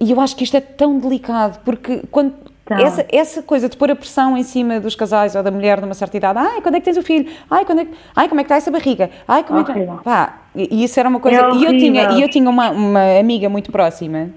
[0.00, 2.76] E eu acho que isto é tão delicado, porque quando, então.
[2.78, 5.86] Essa, essa coisa de pôr a pressão em cima dos casais ou da mulher de
[5.86, 7.30] uma certa idade, ai, quando é que tens o filho?
[7.50, 9.08] Ai, quando é que, ai como é que está essa barriga?
[9.26, 10.02] Ai, como é que...
[10.04, 11.38] Pá, e isso era uma coisa...
[11.40, 14.28] É e eu tinha, e eu tinha uma, uma amiga muito próxima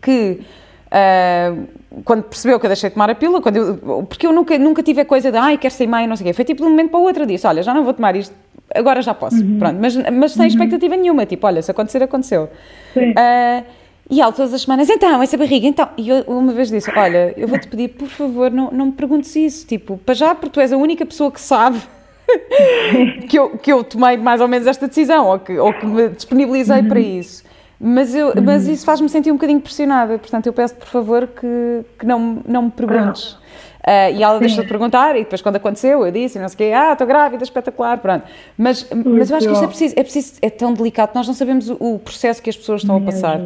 [0.00, 0.40] que
[0.86, 1.66] uh,
[2.04, 4.82] quando percebeu que eu deixei de tomar a pílula, quando eu, porque eu nunca, nunca
[4.82, 6.66] tive a coisa de ai, quero ser mãe, não sei o quê, foi tipo de
[6.66, 8.34] um momento para o outro, disse, olha, já não vou tomar isto,
[8.74, 9.58] agora já posso, uhum.
[9.58, 10.48] pronto, mas, mas sem uhum.
[10.48, 12.50] expectativa nenhuma, tipo, olha, se acontecer, aconteceu.
[12.96, 13.64] Uh,
[14.08, 17.34] e ela todas as semanas, então, essa barriga, então, e eu uma vez disse, olha,
[17.36, 20.60] eu vou-te pedir, por favor, não, não me perguntes isso, tipo, para já, porque tu
[20.60, 21.80] és a única pessoa que sabe
[23.28, 26.08] que, eu, que eu tomei mais ou menos esta decisão, ou que, ou que me
[26.10, 26.88] disponibilizei uhum.
[26.88, 27.44] para isso.
[27.78, 28.42] Mas, eu, uhum.
[28.42, 32.38] mas isso faz-me sentir um bocadinho pressionada, portanto eu peço por favor que, que não,
[32.46, 33.32] não me perguntes.
[33.86, 36.58] Uh, e ela deixou de perguntar, e depois quando aconteceu, eu disse, não sei o
[36.58, 38.24] quê, ah, estou grávida, espetacular, pronto.
[38.58, 41.34] Mas, mas eu acho que isto é preciso, é preciso, é tão delicado, nós não
[41.34, 43.40] sabemos o, o processo que as pessoas estão a passar.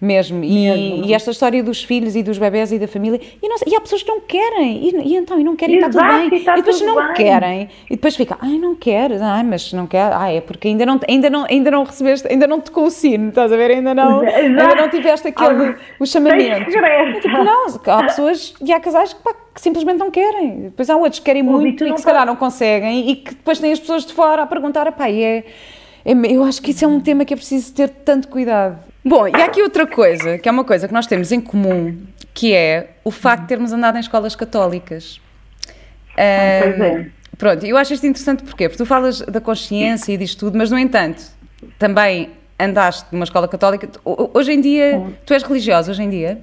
[0.00, 0.42] Mesmo.
[0.44, 3.20] E, e, esta história dos filhos e dos bebés e da família.
[3.42, 4.88] E, não, e há pessoas que não querem.
[4.88, 6.28] E, e então, e não querem, Exato, está tudo bem.
[6.32, 7.14] E, está e depois não bem.
[7.14, 7.68] querem.
[7.88, 9.14] E depois fica, ai, não quero.
[9.22, 10.14] Ai, mas não quero.
[10.14, 13.28] Ai, é porque ainda não, ainda não, ainda não recebeste, ainda não tocou o sino,
[13.28, 13.70] estás a ver?
[13.70, 16.42] Ainda não, ainda não tiveste aquele, o chamamento.
[16.42, 20.64] É tipo, não, há pessoas e há casais que, pá, que simplesmente não querem.
[20.64, 23.58] Depois há outros que querem muito e que se calhar não conseguem e que depois
[23.58, 25.44] têm as pessoas de fora a perguntar, pá, é,
[26.04, 28.93] é, eu acho que isso é um tema que é preciso ter tanto cuidado.
[29.04, 31.94] Bom, e há aqui outra coisa, que é uma coisa que nós temos em comum,
[32.32, 35.20] que é o facto de termos andado em escolas católicas.
[36.16, 37.06] Ah, pois é.
[37.36, 38.68] Pronto, eu acho isto interessante porquê?
[38.68, 41.22] Porque tu falas da consciência e disto tudo, mas no entanto,
[41.78, 43.88] também andaste numa escola católica.
[44.04, 46.38] Hoje em dia, tu és religiosa hoje em dia?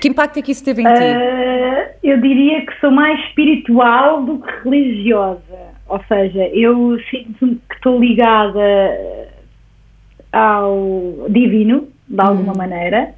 [0.00, 0.90] Que impacto é que isso teve em ti?
[0.90, 5.40] Uh, eu diria que sou mais espiritual do que religiosa.
[5.88, 8.60] Ou seja, eu sinto que estou ligada
[10.32, 12.56] ao divino, de alguma hum.
[12.56, 13.14] maneira,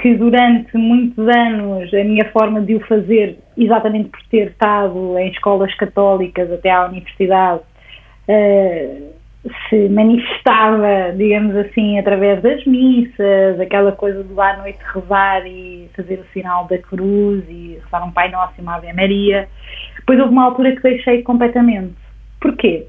[0.00, 5.30] que durante muitos anos a minha forma de o fazer, exatamente por ter estado em
[5.30, 7.62] escolas católicas até à universidade,
[8.28, 9.14] uh,
[9.68, 15.88] se manifestava, digamos assim, através das missas, aquela coisa de lá à noite rezar e
[15.94, 19.48] fazer o sinal da cruz e rezar um Pai Nosso e uma Ave Maria.
[19.96, 21.94] Depois houve uma altura que deixei completamente.
[22.40, 22.86] Porquê?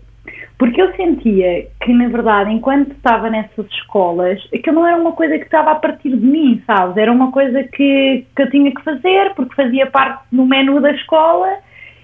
[0.57, 5.37] Porque eu sentia que, na verdade, enquanto estava nessas escolas, aquilo não era uma coisa
[5.37, 6.95] que estava a partir de mim, sabes?
[6.95, 10.91] Era uma coisa que, que eu tinha que fazer, porque fazia parte do menu da
[10.91, 11.57] escola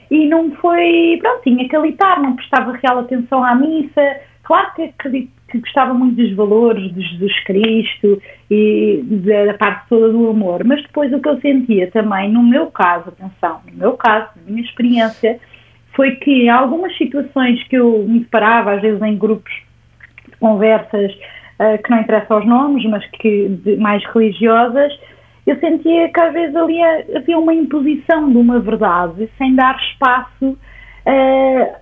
[0.10, 1.18] e não foi.
[1.22, 4.18] Pronto, tinha que alitar, não prestava real atenção à missa.
[4.44, 9.04] Claro que acredito que gostava muito dos valores de Jesus Cristo e
[9.48, 13.10] da parte toda do amor, mas depois o que eu sentia também, no meu caso,
[13.10, 15.40] atenção, no meu caso, na minha experiência,
[15.94, 19.52] foi que algumas situações que eu me deparava, às vezes em grupos
[20.30, 24.98] de conversas uh, que não interessam aos nomes, mas que de, mais religiosas,
[25.46, 26.82] eu sentia que às vezes ali
[27.16, 30.58] havia uma imposição de uma verdade sem dar espaço
[31.06, 31.82] uh,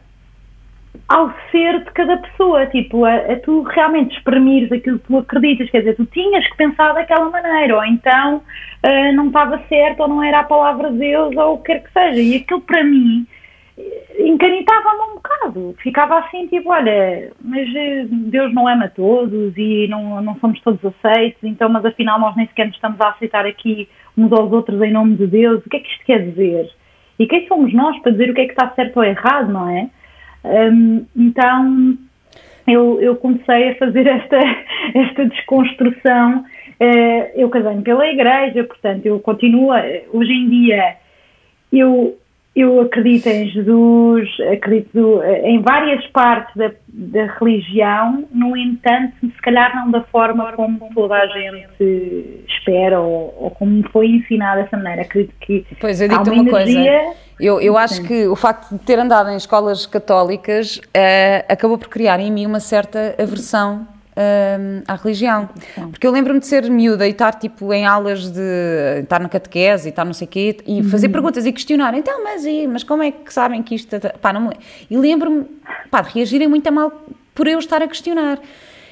[1.07, 5.69] ao ser de cada pessoa, tipo, a, a, tu realmente exprimires aquilo que tu acreditas,
[5.69, 10.07] quer dizer, tu tinhas que pensar daquela maneira, ou então uh, não estava certo, ou
[10.07, 12.83] não era a palavra de Deus, ou o que quer que seja, e aquilo para
[12.83, 13.27] mim
[14.17, 15.75] encanitava-me um bocado.
[15.81, 20.79] Ficava assim, tipo, olha, mas eh, Deus não ama todos e não, não somos todos
[20.83, 24.81] aceitos, então, mas afinal nós nem sequer nos estamos a aceitar aqui uns aos outros
[24.81, 25.65] em nome de Deus.
[25.65, 26.69] O que é que isto quer dizer?
[27.17, 29.69] E quem somos nós para dizer o que é que está certo ou errado, não
[29.69, 29.89] é?
[30.43, 31.97] Um, então,
[32.67, 34.37] eu, eu comecei a fazer esta,
[34.95, 36.45] esta desconstrução.
[36.79, 39.71] Uh, eu casei-me pela igreja, portanto, eu continuo,
[40.13, 40.95] hoje em dia,
[41.73, 42.17] eu
[42.61, 49.41] eu acredito em Jesus, acredito eh, em várias partes da, da, religião, no entanto, se
[49.41, 54.77] calhar não da forma como toda a gente espera ou, ou como foi ensinada dessa
[54.77, 55.01] maneira.
[55.03, 55.65] Acredito que.
[55.79, 56.79] Pois, eu digo-te uma, uma coisa.
[57.39, 61.87] Eu, eu acho que o facto de ter andado em escolas católicas uh, acabou por
[61.87, 63.87] criar em mim uma certa aversão
[64.19, 65.49] uh, à religião.
[65.89, 69.87] Porque eu lembro-me de ser miúda e estar tipo em aulas de estar na catequese
[69.87, 71.13] e estar não sei o quê e fazer uhum.
[71.13, 71.93] perguntas e questionar.
[71.93, 73.95] Então, mas, e, mas como é que sabem que isto.
[74.21, 74.51] Pá, não
[74.89, 75.45] E lembro-me
[75.89, 76.91] pá, de reagirem muito a mal
[77.33, 78.39] por eu estar a questionar.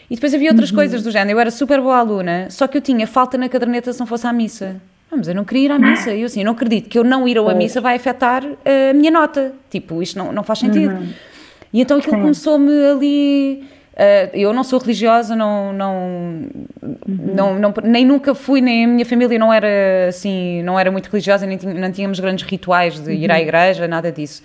[0.10, 0.78] E depois havia outras uhum.
[0.78, 1.38] coisas do género.
[1.38, 4.26] Eu era super boa aluna, só que eu tinha falta na caderneta se não fosse
[4.26, 4.82] à missa.
[5.12, 6.14] Mas eu não queria ir à missa.
[6.14, 8.94] E eu assim, eu não acredito que eu não ir à missa vai afetar a
[8.94, 9.54] minha nota.
[9.70, 10.94] Tipo, isto não, não faz sentido.
[10.94, 11.10] Uhum.
[11.74, 13.64] E então aquilo começou-me ali
[13.98, 15.96] Uh, eu não sou religiosa, não, não,
[16.84, 17.00] uhum.
[17.08, 19.68] não, não, nem nunca fui, nem a minha família não era
[20.08, 23.42] assim, não era muito religiosa, nem não tínhamos grandes rituais de ir à uhum.
[23.42, 24.44] igreja, nada disso.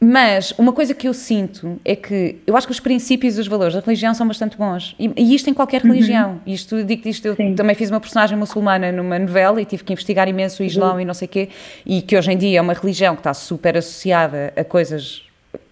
[0.00, 3.48] Mas uma coisa que eu sinto é que eu acho que os princípios e os
[3.48, 4.94] valores da religião são bastante bons.
[5.00, 5.90] E, e isto em qualquer uhum.
[5.90, 6.30] religião.
[6.30, 6.52] Uhum.
[6.52, 7.56] Isto, digo isto, eu Sim.
[7.56, 11.00] também fiz uma personagem muçulmana numa novela e tive que investigar imenso o Islão uhum.
[11.00, 11.48] e não sei o quê.
[11.84, 15.24] E que hoje em dia é uma religião que está super associada a coisas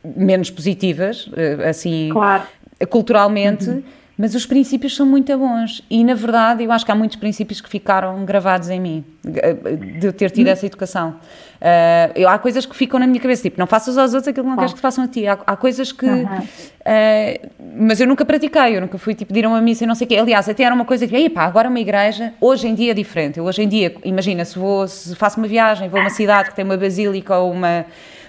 [0.03, 2.45] menos positivas, eh, assim, claro
[2.89, 3.83] culturalmente, uhum.
[4.17, 5.83] mas os princípios são muito bons.
[5.91, 10.07] E, na verdade, eu acho que há muitos princípios que ficaram gravados em mim, de
[10.07, 10.53] eu ter tido uhum.
[10.53, 11.17] essa educação.
[11.63, 14.45] Uh, eu, há coisas que ficam na minha cabeça, tipo, não faças aos outros aquilo
[14.45, 15.29] que não queres que façam a ti.
[15.29, 16.05] Há, há coisas que.
[16.05, 16.25] Uhum.
[16.25, 19.95] Uh, mas eu nunca pratiquei, eu nunca fui tipo, ir a uma missa e não
[19.95, 20.17] sei o quê.
[20.17, 23.39] Aliás, até era uma coisa que, pá, agora uma igreja, hoje em dia é diferente.
[23.39, 26.51] Eu, hoje em dia, imagina, se, vou, se faço uma viagem, vou a uma cidade
[26.51, 27.87] que tem uma basílica ou uma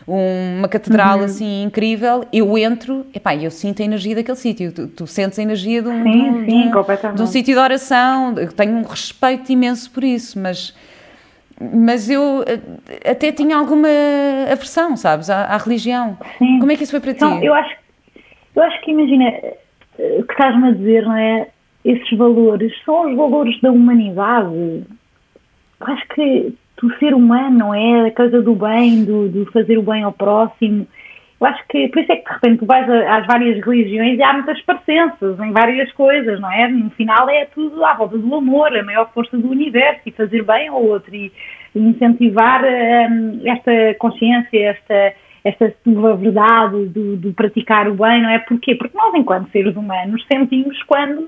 [0.07, 1.25] uma catedral uhum.
[1.25, 4.73] assim incrível, eu entro epá, eu sinto a energia daquele sítio.
[4.73, 7.59] Tu, tu, sentes a energia de um, sim, de, sim, de, de um sítio de
[7.59, 8.37] oração.
[8.37, 10.75] Eu tenho um respeito imenso por isso, mas
[11.59, 13.87] mas eu eh, até tinha alguma
[14.51, 16.17] aversão, sabes, à, à religião.
[16.37, 16.59] Sim.
[16.59, 17.45] Como é que isso foi para então, ti?
[17.45, 17.75] Eu acho,
[18.55, 19.57] eu acho que, imagina, eh,
[20.19, 21.47] o que estás-me a dizer, não é?
[21.83, 24.53] esses valores são os valores da humanidade.
[24.53, 28.07] Eu acho que do ser humano, não é?
[28.07, 30.87] A coisa do bem, do, do fazer o bem ao próximo.
[31.39, 34.23] Eu acho que, por isso é que de repente tu vais às várias religiões e
[34.23, 36.69] há muitas parecenças em várias coisas, não é?
[36.69, 40.43] No final é tudo à volta do amor, a maior força do universo e fazer
[40.43, 41.31] bem ao outro e,
[41.75, 45.13] incentivar um, esta consciência, esta,
[45.43, 48.39] esta tua verdade do, do, praticar o bem, não é?
[48.39, 48.75] Porquê?
[48.75, 51.27] Porque nós, enquanto seres humanos, sentimos quando,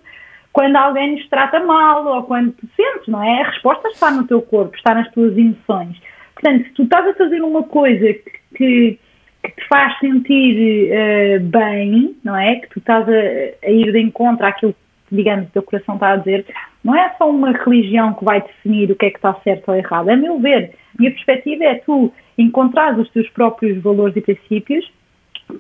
[0.56, 3.42] quando alguém nos trata mal ou quando tu sentes, não é?
[3.42, 6.02] A resposta está no teu corpo, está nas tuas emoções.
[6.34, 9.00] Portanto, se tu estás a fazer uma coisa que, que
[9.44, 12.56] te faz sentir uh, bem, não é?
[12.56, 14.74] Que tu estás a, a, ir de encontro àquilo
[15.10, 16.46] que, digamos, o teu coração está a dizer,
[16.82, 19.76] não é só uma religião que vai definir o que é que está certo ou
[19.76, 20.08] errado.
[20.08, 24.90] A meu ver, a minha perspectiva é tu encontrar os teus próprios valores e princípios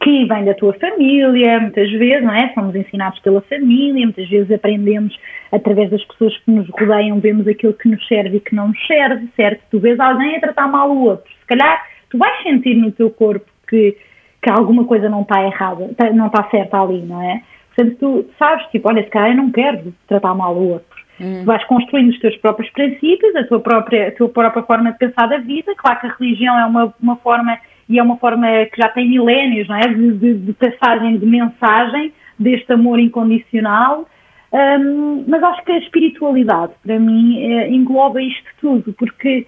[0.02, 2.52] que vêm da tua família, muitas vezes, não é?
[2.54, 5.18] Somos ensinados pela família, muitas vezes aprendemos
[5.52, 8.88] através das pessoas que nos rodeiam, vemos aquilo que nos serve e que não nos
[8.88, 9.62] serve, certo?
[9.70, 13.10] Tu vês alguém a tratar mal o outro, se calhar tu vais sentir no teu
[13.10, 13.98] corpo que,
[14.42, 17.42] que alguma coisa não está errada, tá, não está certa ali, não é?
[17.76, 20.96] Portanto, tu sabes, tipo, olha, se calhar eu não quero tratar mal o outro.
[21.20, 21.42] Hum.
[21.42, 24.98] Tu vais construindo os teus próprios princípios, a tua própria, a tua própria forma de
[24.98, 25.74] pensar da vida.
[25.76, 27.58] Claro que a religião é uma, uma forma,
[27.88, 29.88] e é uma forma que já tem milénios, não é?
[29.88, 34.08] De, de, de passagem, de mensagem deste amor incondicional.
[34.52, 39.46] Um, mas acho que a espiritualidade, para mim, é, engloba isto tudo, porque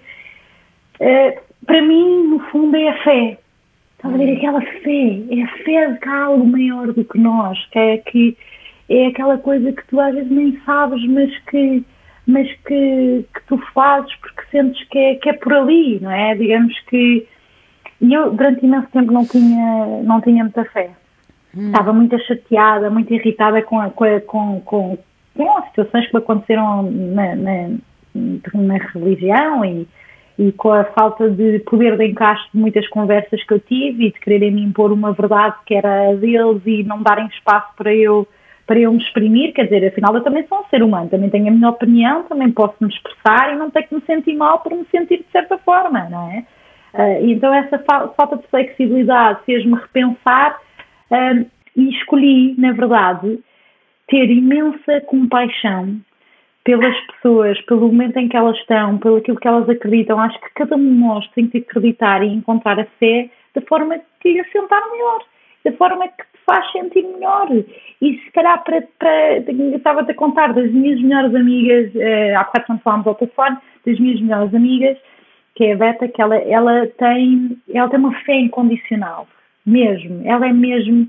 [1.00, 3.38] é, para mim, no fundo, é a fé.
[3.96, 7.18] Estás a ver aquela fé, é a fé de que há algo maior do que
[7.18, 8.36] nós, que é, que
[8.88, 11.82] é aquela coisa que tu às vezes nem sabes, mas que,
[12.26, 16.34] mas que, que tu fazes porque sentes que é, que é por ali, não é?
[16.36, 17.26] Digamos que
[18.00, 20.90] e eu durante imenso tempo não tinha, não tinha muita fé.
[21.56, 21.68] Hum.
[21.68, 24.98] Estava muito chateada, muito irritada com, a, com, a, com, com,
[25.36, 27.68] com as situações que aconteceram na, na,
[28.54, 29.88] na religião e,
[30.38, 34.12] e com a falta de poder de encaixe de muitas conversas que eu tive e
[34.12, 37.94] de quererem me impor uma verdade que era a deles e não darem espaço para
[37.94, 38.26] eu
[38.66, 41.48] para eu me exprimir, quer dizer, afinal eu também sou um ser humano, também tenho
[41.48, 44.74] a minha opinião, também posso me expressar e não tenho que me sentir mal por
[44.74, 46.44] me sentir de certa forma, não é?
[46.98, 50.58] Uh, então essa fa falta de flexibilidade fez-me repensar
[51.12, 51.46] uh,
[51.76, 53.38] e escolhi, na verdade,
[54.08, 56.00] ter imensa compaixão
[56.64, 60.20] pelas pessoas, pelo momento em que elas estão, pelo aquilo que elas acreditam.
[60.20, 63.98] Acho que cada um de nós tem que acreditar e encontrar a fé da forma
[64.20, 65.24] que lhe assentar melhor,
[65.64, 67.48] da forma que te faz sentir melhor.
[68.02, 69.38] E se calhar para, para
[69.76, 74.00] estava-te a contar das minhas melhores amigas, uh, há bocado quando falámos ao telefone, das
[74.00, 74.98] minhas melhores amigas,
[75.58, 79.26] que é a Beta, que ela, ela, tem, ela tem uma fé incondicional,
[79.66, 80.22] mesmo.
[80.24, 81.08] Ela é mesmo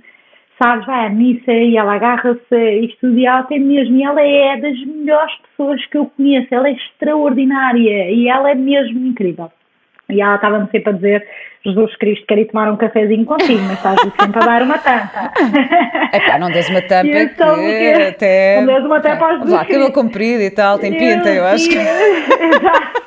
[0.62, 4.78] sabes, vai à missa e ela agarra-se e ela tem mesmo, e ela é das
[4.86, 9.50] melhores pessoas que eu conheço, ela é extraordinária e ela é mesmo incrível.
[10.10, 11.28] E ela estava-me sempre a dizer,
[11.64, 15.32] Jesus Cristo, quero ir tomar um cafezinho contigo, mas estás sempre a dar uma tampa.
[16.12, 18.62] É pá, não des uma tampa então, que até...
[18.62, 21.46] Não des uma tampa aos Jesus Lá, cabelo comprido e tal, tem pinta, eu, eu
[21.46, 21.78] acho que...
[21.78, 23.00] Exato.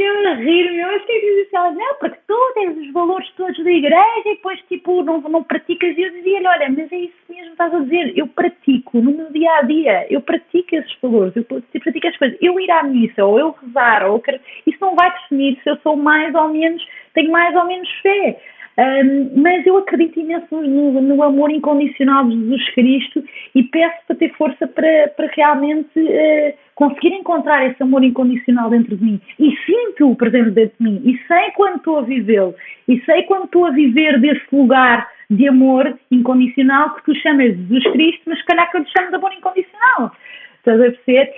[0.00, 3.62] Eu a rir-me, eu acho que disse ela, não, porque tu tens os valores todos
[3.62, 5.96] da igreja e depois, tipo, não, não praticas.
[5.96, 9.30] E eu dizia-lhe, olha, mas é isso mesmo estás a dizer, eu pratico no meu
[9.30, 12.38] dia a dia, eu pratico esses valores, eu pratico as coisas.
[12.40, 15.76] Eu ir à missa, ou eu rezar, ou eu isso não vai definir se eu
[15.78, 16.82] sou mais ou menos,
[17.14, 18.40] tenho mais ou menos fé.
[18.80, 23.22] Um, mas eu acredito imenso no, no, amor incondicional de Jesus Cristo
[23.54, 28.96] e peço para ter força para, para realmente uh, conseguir encontrar esse amor incondicional dentro
[28.96, 29.20] de mim.
[29.38, 31.02] E sinto-o presente dentro de mim.
[31.04, 32.54] E sei quando estou a vivê-lo.
[32.88, 37.62] E sei quando estou a viver desse lugar de amor incondicional que tu chamas de
[37.66, 40.10] Jesus Cristo, mas se calhar que eu te chamo de amor incondicional.
[40.58, 41.30] Estás a perceber?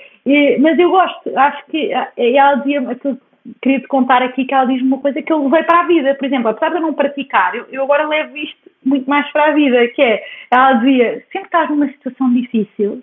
[0.61, 3.19] mas eu gosto, acho que ela dizia aquilo
[3.61, 6.15] queria te contar aqui que ela diz uma coisa que eu levei para a vida.
[6.15, 9.47] Por exemplo, apesar de eu não praticar, eu, eu agora levo isto muito mais para
[9.47, 13.03] a vida, que é, ela dizia, sempre estás numa situação difícil,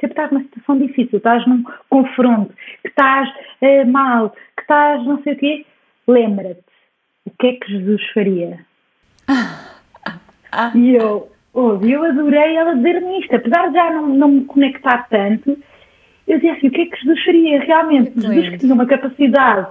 [0.00, 2.52] sempre estás numa situação difícil, estás num confronto,
[2.82, 5.66] que estás uh, mal, que estás não sei o quê,
[6.06, 6.62] lembra-te,
[7.26, 8.64] o que é que Jesus faria?
[10.74, 15.08] E eu, ouve, eu adorei ela dizer-me isto, apesar de já não, não me conectar
[15.08, 15.58] tanto,
[16.26, 18.12] eu dizia assim, o que é que Jesus faria realmente?
[18.14, 19.68] Jesus que tinha uma capacidade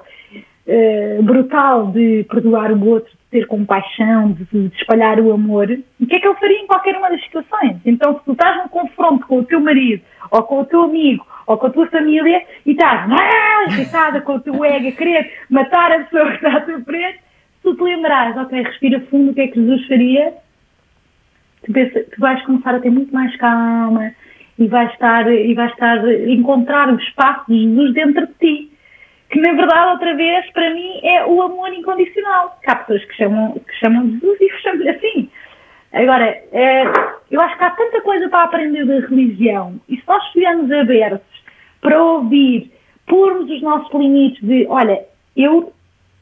[0.68, 5.68] uh, brutal de perdoar o outro, de ter compaixão, de, de, espalhar o amor,
[6.00, 7.78] o que é que ele faria em qualquer uma das situações?
[7.86, 11.26] Então, se tu estás num confronto com o teu marido, ou com o teu amigo,
[11.48, 15.32] ou com a tua família, e estás ah, irritada com o teu ego a querer
[15.50, 19.32] matar a pessoa que está à tua frente, se tu te lembrares, ok, respira fundo,
[19.32, 20.34] o que é que Jesus faria?
[21.66, 24.14] Tu, pensa, tu vais começar a ter muito mais calma,
[24.58, 25.98] e vais estar, e vais estar
[26.28, 28.72] encontrar espaço de Jesus dentro de ti.
[29.30, 32.60] Que na verdade, outra vez, para mim, é o amor incondicional.
[32.66, 35.30] Há pessoas que chamam, que chamam Jesus e chamam-lhe assim.
[35.92, 36.84] Agora, é,
[37.30, 41.44] eu acho que há tanta coisa para aprender da religião e se nós estivermos abertos
[41.82, 42.72] para ouvir,
[43.06, 45.04] pormos os nossos limites de, olha,
[45.38, 45.72] eu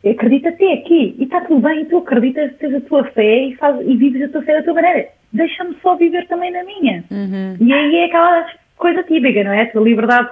[0.09, 3.55] acredito até aqui e está tudo bem, e tu acreditas, tens a tua fé e,
[3.55, 5.07] faz, e vives a tua fé da tua maneira.
[5.33, 7.03] Deixa-me só viver também na minha.
[7.09, 7.55] Uhum.
[7.59, 8.45] E aí é aquela
[8.77, 9.71] coisa típica, não é?
[9.73, 10.29] A liberdade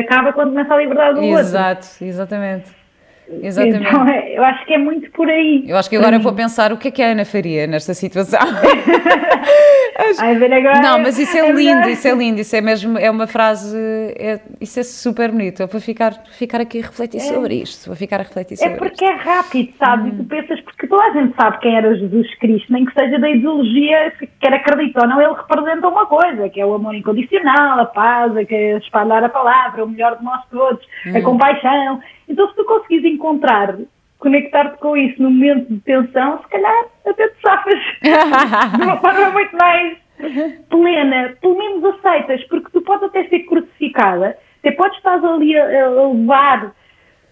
[0.00, 1.48] acaba quando começa a liberdade do Exato, outro.
[1.48, 2.79] Exato, exatamente.
[3.42, 3.86] Exatamente.
[3.86, 5.64] Então, é, eu acho que é muito por aí.
[5.66, 8.40] Eu acho que agora vou pensar o que é que a Ana faria nesta situação.
[10.18, 11.88] Ai, ver agora, Não, mas isso é lindo, melhor.
[11.90, 13.76] isso é lindo, isso é mesmo, é uma frase,
[14.18, 15.60] é, isso é super bonito.
[15.62, 18.76] Eu vou ficar, ficar aqui a refletir sobre isto, vou ficar a refletir É sobre
[18.78, 19.04] porque isto.
[19.04, 20.12] é rápido, sabes?
[20.12, 23.18] E tu pensas, porque toda a gente sabe quem era Jesus Cristo, nem que seja
[23.18, 26.94] da ideologia que quer acreditar ou não, ele representa uma coisa, que é o amor
[26.94, 30.80] incondicional, a paz, a que é espalhar a palavra, o melhor de nós todos,
[31.14, 32.00] a compaixão.
[32.30, 33.76] Então, se tu conseguires encontrar,
[34.20, 37.80] conectar-te com isso no momento de tensão, se calhar até te safas.
[38.78, 39.98] De uma forma muito mais
[40.68, 45.86] plena, pelo menos aceitas, porque tu podes até ser crucificada, até podes estar ali a,
[45.86, 46.72] a levar,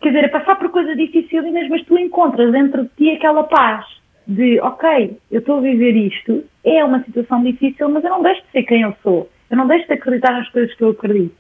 [0.01, 3.85] quer dizer, a passar por coisas difíceis, mas tu encontras dentro de ti aquela paz
[4.27, 8.43] de, ok, eu estou a viver isto, é uma situação difícil, mas eu não deixo
[8.43, 11.37] de ser quem eu sou, eu não deixo de acreditar nas coisas que eu acredito,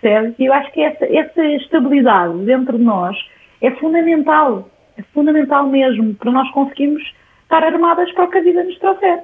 [0.00, 0.34] percebes?
[0.38, 3.16] E eu acho que essa, essa estabilidade dentro de nós
[3.60, 7.02] é fundamental, é fundamental mesmo, para nós conseguirmos
[7.42, 9.20] estar armadas para o que a vida nos trouxer.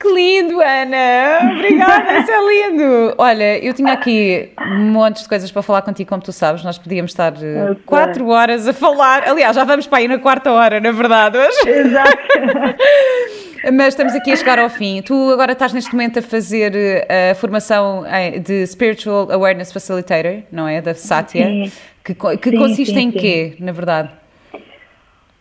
[0.00, 1.52] Que lindo, Ana!
[1.52, 3.14] Obrigada, isso é lindo!
[3.18, 7.10] Olha, eu tinha aqui montes de coisas para falar contigo, como tu sabes, nós podíamos
[7.10, 9.28] estar eh, quatro horas a falar.
[9.28, 11.68] Aliás, já vamos para aí na quarta hora, na verdade, hoje.
[11.68, 12.16] Exato.
[13.72, 15.02] Mas estamos aqui a chegar ao fim.
[15.02, 18.04] Tu agora estás neste momento a fazer eh, a formação
[18.42, 20.80] de Spiritual Awareness Facilitator, não é?
[20.80, 21.46] Da Satya.
[21.46, 21.72] Sim.
[22.02, 24.08] Que, que Sim, consiste sim, em quê, na verdade?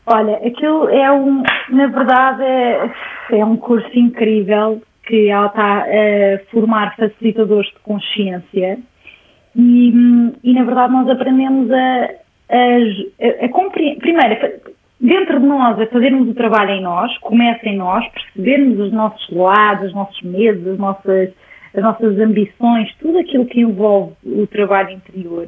[0.06, 2.92] Olha, aquilo é um, na verdade, é,
[3.32, 8.80] é um curso incrível que ela está a formar facilitadores de consciência
[9.56, 12.10] e, hum, e na verdade nós aprendemos a,
[12.50, 14.36] a, a compreender, primeiro,
[15.00, 19.30] dentro de nós, a fazermos o trabalho em nós, começa em nós, percebermos os nossos
[19.30, 21.30] lados, os nossos medos, as nossas,
[21.74, 25.48] as nossas ambições, tudo aquilo que envolve o trabalho interior,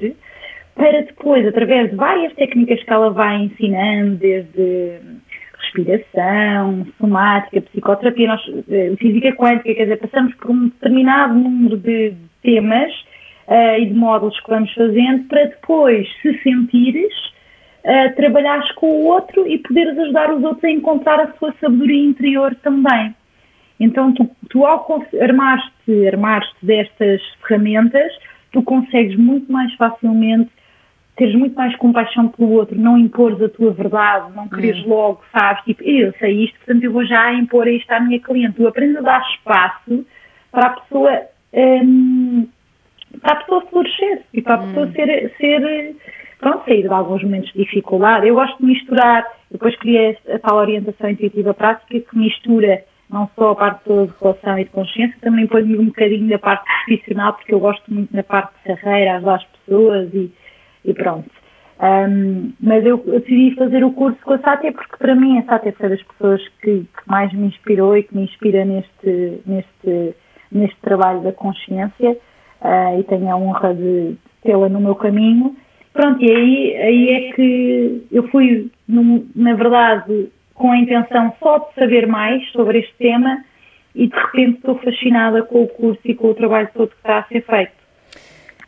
[0.76, 5.00] para depois, através de várias técnicas que ela vai ensinando, desde
[5.60, 12.14] respiração, somática, psicoterapia, nós, eh, física quântica, quer dizer, passamos por um determinado número de
[12.42, 12.92] temas
[13.48, 17.14] eh, e de módulos que vamos fazendo para depois, se sentires,
[17.84, 22.06] eh, trabalhares com o outro e poderes ajudar os outros a encontrar a sua sabedoria
[22.06, 23.16] interior também.
[23.80, 24.86] Então, tu, tu ao
[25.20, 28.12] armar-te destas ferramentas,
[28.52, 30.52] tu consegues muito mais facilmente
[31.22, 35.64] teres muito mais compaixão pelo outro, não impores a tua verdade, não quereres logo, sabes,
[35.66, 38.56] tipo, eu sei isto, portanto eu vou já impor isto à minha cliente.
[38.56, 40.06] Tu aprendes a dar espaço
[40.52, 41.22] para a pessoa,
[41.54, 42.48] hum,
[43.22, 45.96] para a pessoa florescer e para a pessoa ser, ser,
[46.42, 48.28] pronto, sair de alguns momentos de dificuldade.
[48.28, 53.52] Eu gosto de misturar, depois criei a tal orientação intuitiva prática que mistura não só
[53.52, 57.34] a parte toda de relação e de consciência, também põe-me um bocadinho da parte profissional,
[57.34, 60.32] porque eu gosto muito da parte de carreira, ajudar as pessoas e,
[60.86, 61.30] e pronto.
[61.82, 65.44] Um, mas eu, eu decidi fazer o curso com a Sátia porque para mim a
[65.44, 70.16] Sátia foi das pessoas que, que mais me inspirou e que me inspira neste, neste,
[70.52, 75.56] neste trabalho da consciência uh, e tenho a honra de tê-la no meu caminho.
[75.94, 81.74] Pronto, e aí, aí é que eu fui, na verdade, com a intenção só de
[81.76, 83.44] saber mais sobre este tema
[83.94, 87.20] e de repente estou fascinada com o curso e com o trabalho todo que está
[87.20, 87.82] a ser feito.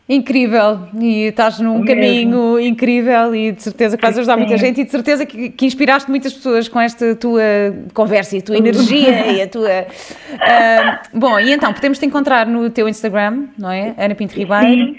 [0.07, 1.86] Incrível, e estás num Mesmo.
[1.86, 4.65] caminho incrível e de certeza que vais ajudar muita Sim.
[4.65, 7.41] gente e de certeza que, que inspiraste muitas pessoas com esta tua
[7.93, 9.88] conversa e a tua energia e a tua.
[10.41, 13.95] Ah, bom, e então, podemos te encontrar no teu Instagram, não é?
[13.97, 14.65] Ana Pinto Ribeiro.
[14.65, 14.97] Sim.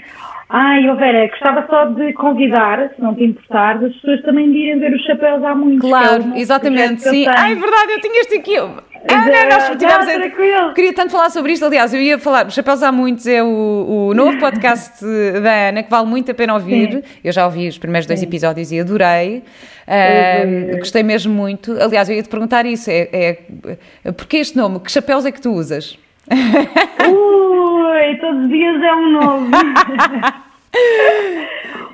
[0.49, 4.59] Ai, oh Vera, gostava só de convidar, se não te importar, as pessoas também de
[4.59, 5.87] irem ver os chapéus há muito.
[5.87, 7.27] é Claro, novo exatamente, sim.
[7.29, 8.57] Ah, é verdade, eu tinha este aqui.
[8.57, 9.49] Ana, Exato.
[9.49, 10.09] nós tivemos.
[10.09, 10.75] Ah, tranquilo.
[10.75, 11.65] Queria tanto falar sobre isto.
[11.65, 12.51] Aliás, eu ia falar.
[12.51, 15.05] Chapéus há muitos é o, o novo podcast
[15.43, 16.93] da Ana que vale muito a pena ouvir.
[16.93, 17.03] Sim.
[17.23, 18.27] Eu já ouvi os primeiros dois Sim.
[18.27, 19.43] episódios e adorei.
[19.87, 20.75] adorei.
[20.75, 21.73] Ah, gostei mesmo muito.
[21.81, 24.81] Aliás, eu ia te perguntar isso: é, é, porquê este nome?
[24.81, 25.99] Que chapéus é que tu usas?
[26.31, 29.51] Ui, todos os dias é um novo.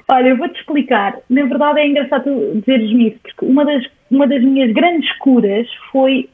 [0.08, 1.16] Olha, eu vou-te explicar.
[1.28, 5.66] Na verdade é engraçado tu dizeres-me isso, porque uma das, uma das minhas grandes curas
[5.92, 6.28] foi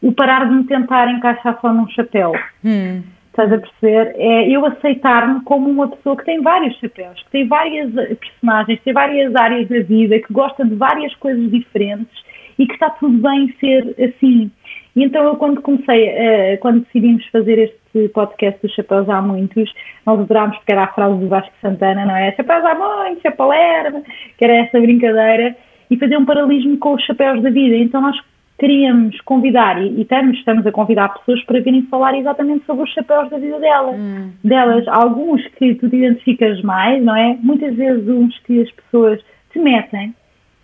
[0.00, 2.32] o parar de me tentar encaixar só num chapéu.
[2.64, 4.14] Hum, Estás a perceber?
[4.16, 8.84] É eu aceitar-me como uma pessoa que tem vários chapéus, que tem várias personagens, que
[8.84, 12.12] tem várias áreas da vida, que gosta de várias coisas diferentes
[12.58, 14.50] e que está tudo bem ser assim.
[14.94, 19.72] E então eu quando comecei, uh, quando decidimos fazer este podcast dos Chapéus há muitos,
[20.04, 22.32] nós adorámos porque era a frase do Vasco Santana, não é?
[22.32, 24.02] Chapéus há muitos, chapéu lerma,
[24.36, 25.56] que era essa brincadeira,
[25.90, 27.76] e fazer um paralelismo com os chapéus da vida.
[27.76, 28.16] Então nós
[28.58, 32.90] queríamos convidar, e, e estamos, estamos a convidar pessoas para virem falar exatamente sobre os
[32.90, 33.96] chapéus da vida delas.
[33.98, 34.30] Hum.
[34.44, 37.36] Delas, alguns que tu te identificas mais, não é?
[37.40, 39.20] Muitas vezes uns que as pessoas
[39.52, 40.14] te metem,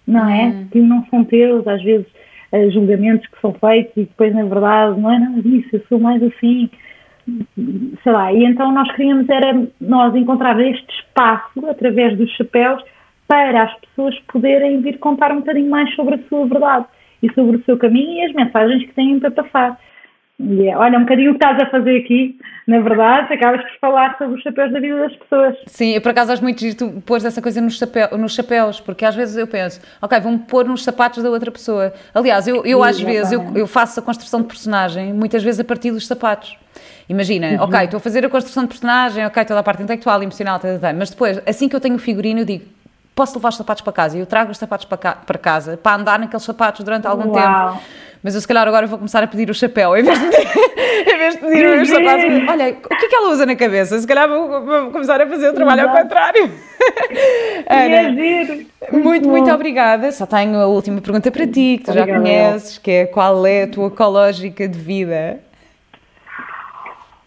[0.07, 0.45] não é?
[0.45, 0.69] Hum.
[0.71, 2.07] Que não são teus, às vezes
[2.53, 5.99] uh, julgamentos que são feitos e depois, na verdade, não é nada disso, eu sou
[5.99, 6.71] mais assim,
[8.03, 8.33] sei lá.
[8.33, 12.83] E então nós queríamos era nós encontrar este espaço através dos chapéus
[13.27, 16.87] para as pessoas poderem vir contar um bocadinho mais sobre a sua verdade
[17.23, 19.79] e sobre o seu caminho e as mensagens que têm para passar.
[20.41, 23.79] E é, olha, um bocadinho o que estás a fazer aqui, na verdade, acabas por
[23.81, 25.57] falar sobre os chapéus da vida das pessoas.
[25.67, 28.79] Sim, eu por acaso acho muito de tu pôres essa coisa nos, chapéu, nos chapéus,
[28.79, 31.93] porque às vezes eu penso, ok, vamos pôr nos sapatos da outra pessoa.
[32.15, 35.65] Aliás, eu, eu às vezes eu, eu, faço a construção de personagem muitas vezes a
[35.65, 36.57] partir dos sapatos.
[37.09, 37.63] Imagina, uhum.
[37.65, 40.79] ok, estou a fazer a construção de personagem, ok, toda a parte intelectual, emocional, tal,
[40.79, 42.65] tal, mas depois, assim que eu tenho o figurino, eu digo,
[43.19, 44.17] posso levar os sapatos para casa.
[44.17, 47.73] E eu trago os sapatos para casa para andar naqueles sapatos durante algum Uau.
[47.73, 47.83] tempo.
[48.23, 50.27] Mas eu se calhar agora vou começar a pedir o chapéu em vez de,
[51.13, 52.25] em vez de pedir os sapatos.
[52.49, 53.99] Olha, o que é que ela usa na cabeça?
[53.99, 55.97] Se calhar vou, vou começar a fazer o trabalho Exato.
[55.97, 56.51] ao contrário.
[57.69, 58.63] Ana,
[58.93, 60.11] muito, muito obrigada.
[60.11, 63.47] Só tenho a última pergunta para ti, que tu Obrigada, já conheces, que é qual
[63.47, 65.41] é a tua ecológica de vida?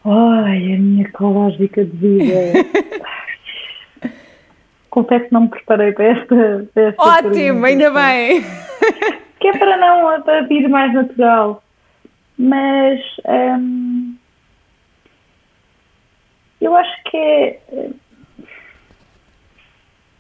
[0.04, 2.34] Ai, a minha ecológica de vida.
[4.92, 6.68] confesso que não me preparei para esta.
[6.74, 7.68] Para esta Ótimo, pergunta.
[7.68, 8.46] ainda bem!
[9.42, 11.64] Que é para não para vir mais natural.
[12.38, 14.16] Mas hum,
[16.62, 17.60] eu acho que é.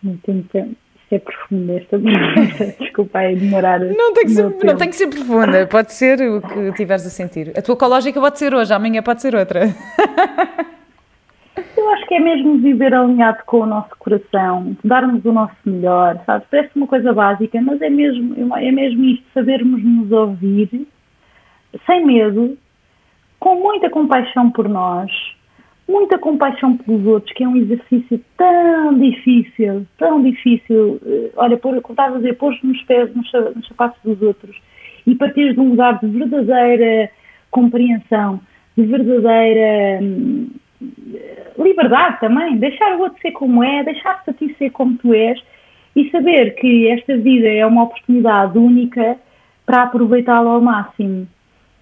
[0.03, 0.75] Não tenho tempo.
[1.11, 2.75] É profunda esta pergunta.
[2.79, 3.81] Desculpa aí demorar.
[3.81, 7.09] Não tem, que ser, não tem que ser profunda, pode ser o que tiveres a
[7.09, 7.51] sentir.
[7.57, 9.59] A tua ecológica pode ser hoje, amanhã pode ser outra.
[11.55, 16.21] Eu acho que é mesmo viver alinhado com o nosso coração, darmos o nosse melhor,
[16.25, 16.45] sabe?
[16.49, 20.87] Parece uma coisa básica, mas é mesmo, é mesmo isto, sabermos nos ouvir,
[21.85, 22.57] sem medo,
[23.39, 25.11] com muita compaixão por nós,
[25.87, 31.01] muita compaixão pelos outros, que é um exercício tão difícil, tão difícil.
[31.05, 34.55] Eh, olha, por, como estás a dizer, pôr nos pés, nos, nos sapatos dos outros
[35.05, 37.09] e partir de um lugar de verdadeira
[37.49, 38.39] compreensão,
[38.77, 40.49] de verdadeira hum,
[41.71, 45.41] liberdade também, deixar o outro ser como é, deixar-te a ti ser como tu és
[45.95, 49.17] e saber que esta vida é uma oportunidade única
[49.65, 51.27] para aproveitá-la ao máximo.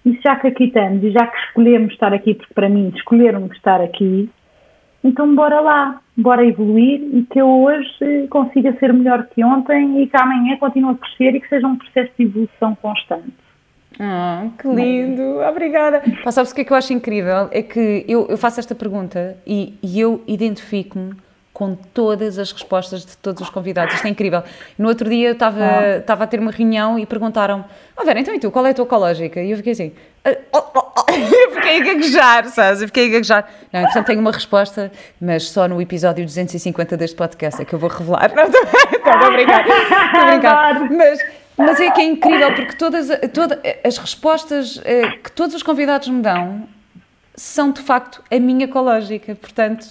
[0.04, 3.46] E já que aqui estamos e já que escolhemos estar aqui, porque para mim escolheram
[3.52, 4.30] estar aqui,
[5.04, 10.06] então bora lá, bora evoluir e que eu hoje consiga ser melhor que ontem e
[10.06, 13.49] que amanhã continue a crescer e que seja um processo de evolução constante.
[14.02, 15.40] Ah, que lindo!
[15.46, 16.02] Obrigada!
[16.24, 17.48] Pá, sabes o que é que eu acho incrível?
[17.50, 21.14] É que eu, eu faço esta pergunta e, e eu identifico-me
[21.52, 23.94] com todas as respostas de todos os convidados.
[23.94, 24.42] Isto é incrível.
[24.78, 26.12] No outro dia eu estava, ah.
[26.12, 28.86] a ter uma reunião e perguntaram-me: oh, Vera, então e tu, qual é a tua
[28.86, 29.42] ecológica?
[29.42, 29.92] E eu fiquei assim:
[30.24, 31.12] ah, oh, oh, oh.
[31.12, 32.80] eu fiquei a gaguejar, sabes?
[32.80, 33.46] Eu fiquei a gaguejar.
[33.70, 34.90] Não, portanto tenho uma resposta,
[35.20, 38.32] mas só no episódio 250 deste podcast é que eu vou revelar.
[38.34, 39.66] Não, estou a brincar.
[39.68, 40.90] Estou a brincar.
[40.90, 41.20] Mas
[41.60, 46.08] mas é que é incrível, porque todas, todas as respostas eh, que todos os convidados
[46.08, 46.68] me dão
[47.34, 49.34] são de facto a minha ecológica.
[49.34, 49.86] Portanto,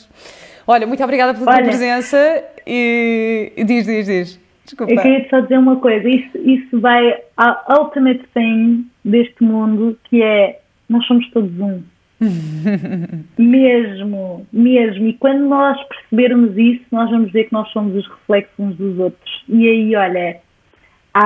[0.67, 4.39] olha, muito obrigada pela olha, tua presença e, e diz, diz, diz.
[4.65, 4.93] Desculpa.
[4.93, 10.21] Eu queria só dizer uma coisa, isso, isso vai à ultimate thing deste mundo, que
[10.21, 11.81] é nós somos todos um.
[13.39, 15.07] mesmo, mesmo.
[15.07, 18.99] E quando nós percebermos isso, nós vamos ver que nós somos os reflexos uns dos
[18.99, 19.43] outros.
[19.47, 20.37] E aí, olha,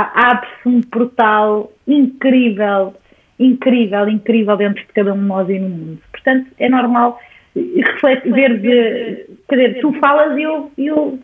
[0.01, 2.95] abre-se um portal incrível,
[3.39, 5.99] incrível, incrível dentro de cada um de nós e no mundo.
[6.11, 7.19] Portanto, é normal
[7.55, 11.19] reflete, ver, de, quer dizer, tu falas e eu, eu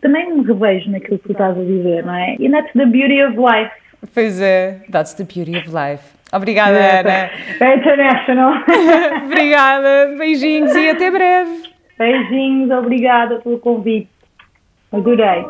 [0.00, 2.36] também me revejo naquilo que tu estás a dizer, não é?
[2.38, 3.70] E that's the beauty of life.
[4.14, 6.04] Pois é, that's the beauty of life.
[6.32, 7.30] Obrigada, Ana.
[7.60, 8.52] É international.
[9.26, 11.70] obrigada, beijinhos e até breve.
[11.98, 14.08] Beijinhos, obrigada pelo convite.
[14.92, 15.44] Adorei.